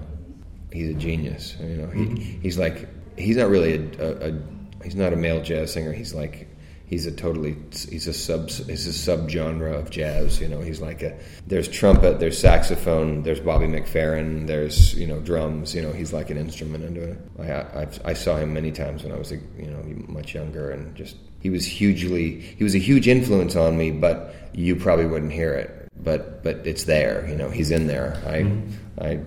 He's 0.72 0.90
a 0.90 0.94
genius. 0.94 1.56
You 1.60 1.78
know, 1.78 1.88
he, 1.88 2.22
he's 2.44 2.58
like 2.60 2.88
he's 3.18 3.38
not 3.38 3.50
really 3.50 3.74
a, 3.76 4.04
a, 4.04 4.30
a 4.30 4.40
he's 4.84 4.96
not 4.96 5.14
a 5.14 5.16
male 5.16 5.42
jazz 5.42 5.74
singer. 5.74 5.92
He's 5.94 6.14
like 6.14 6.48
he's 6.86 7.06
a 7.06 7.12
totally 7.12 7.56
he's 7.90 8.08
a 8.08 8.14
sub 8.14 8.50
he's 8.50 8.88
a 8.88 8.92
subgenre 8.92 9.74
of 9.74 9.90
jazz. 9.90 10.40
You 10.40 10.48
know, 10.48 10.62
he's 10.62 10.82
like 10.82 11.02
a 11.02 11.18
there's 11.48 11.68
trumpet, 11.68 12.20
there's 12.20 12.38
saxophone, 12.38 13.24
there's 13.24 13.40
Bobby 13.40 13.68
McFerrin, 13.68 14.48
there's 14.48 14.94
you 14.96 15.08
know 15.08 15.20
drums. 15.20 15.74
You 15.74 15.82
know, 15.82 15.92
he's 15.92 16.14
like 16.14 16.30
an 16.30 16.38
instrument 16.38 16.84
into 16.84 17.04
it. 17.04 17.18
I 17.40 17.82
I've, 17.82 18.06
I 18.06 18.14
saw 18.14 18.38
him 18.38 18.54
many 18.54 18.72
times 18.72 19.04
when 19.04 19.12
I 19.12 19.18
was 19.18 19.32
a, 19.32 19.38
you 19.58 19.70
know 19.70 19.84
much 20.08 20.36
younger 20.36 20.72
and 20.72 20.96
just 20.96 21.16
he 21.40 21.50
was 21.50 21.66
hugely 21.66 22.40
he 22.40 22.64
was 22.64 22.76
a 22.76 22.80
huge 22.80 23.08
influence 23.08 23.56
on 23.56 23.78
me, 23.78 23.92
but 23.92 24.36
you 24.54 24.76
probably 24.76 25.06
wouldn't 25.06 25.34
hear 25.34 25.54
it. 25.54 25.90
But 25.98 26.44
but 26.44 26.66
it's 26.68 26.84
there. 26.84 27.28
You 27.28 27.36
know, 27.36 27.50
he's 27.50 27.72
in 27.72 27.88
there. 27.88 28.22
I 28.26 28.44
mm-hmm. 28.44 29.04
I 29.04 29.20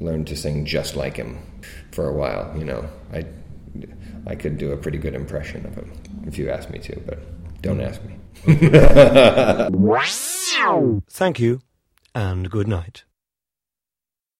learned 0.00 0.26
to 0.28 0.36
sing 0.36 0.66
just 0.66 0.96
like 0.96 1.16
him 1.16 1.38
for 1.92 2.08
a 2.08 2.12
while. 2.12 2.52
You 2.58 2.64
know, 2.64 2.88
I 3.12 3.26
I 4.26 4.34
could 4.34 4.58
do 4.58 4.72
a 4.72 4.76
pretty 4.76 4.98
good 4.98 5.14
impression 5.14 5.64
of 5.66 5.74
him 5.74 5.90
if 6.26 6.38
you 6.38 6.50
ask 6.50 6.70
me 6.70 6.78
to, 6.80 7.00
but 7.06 7.18
don't 7.62 7.80
ask 7.80 8.00
me. 8.04 8.16
Thank 11.08 11.38
you 11.40 11.60
and 12.14 12.50
good 12.50 12.68
night. 12.68 13.04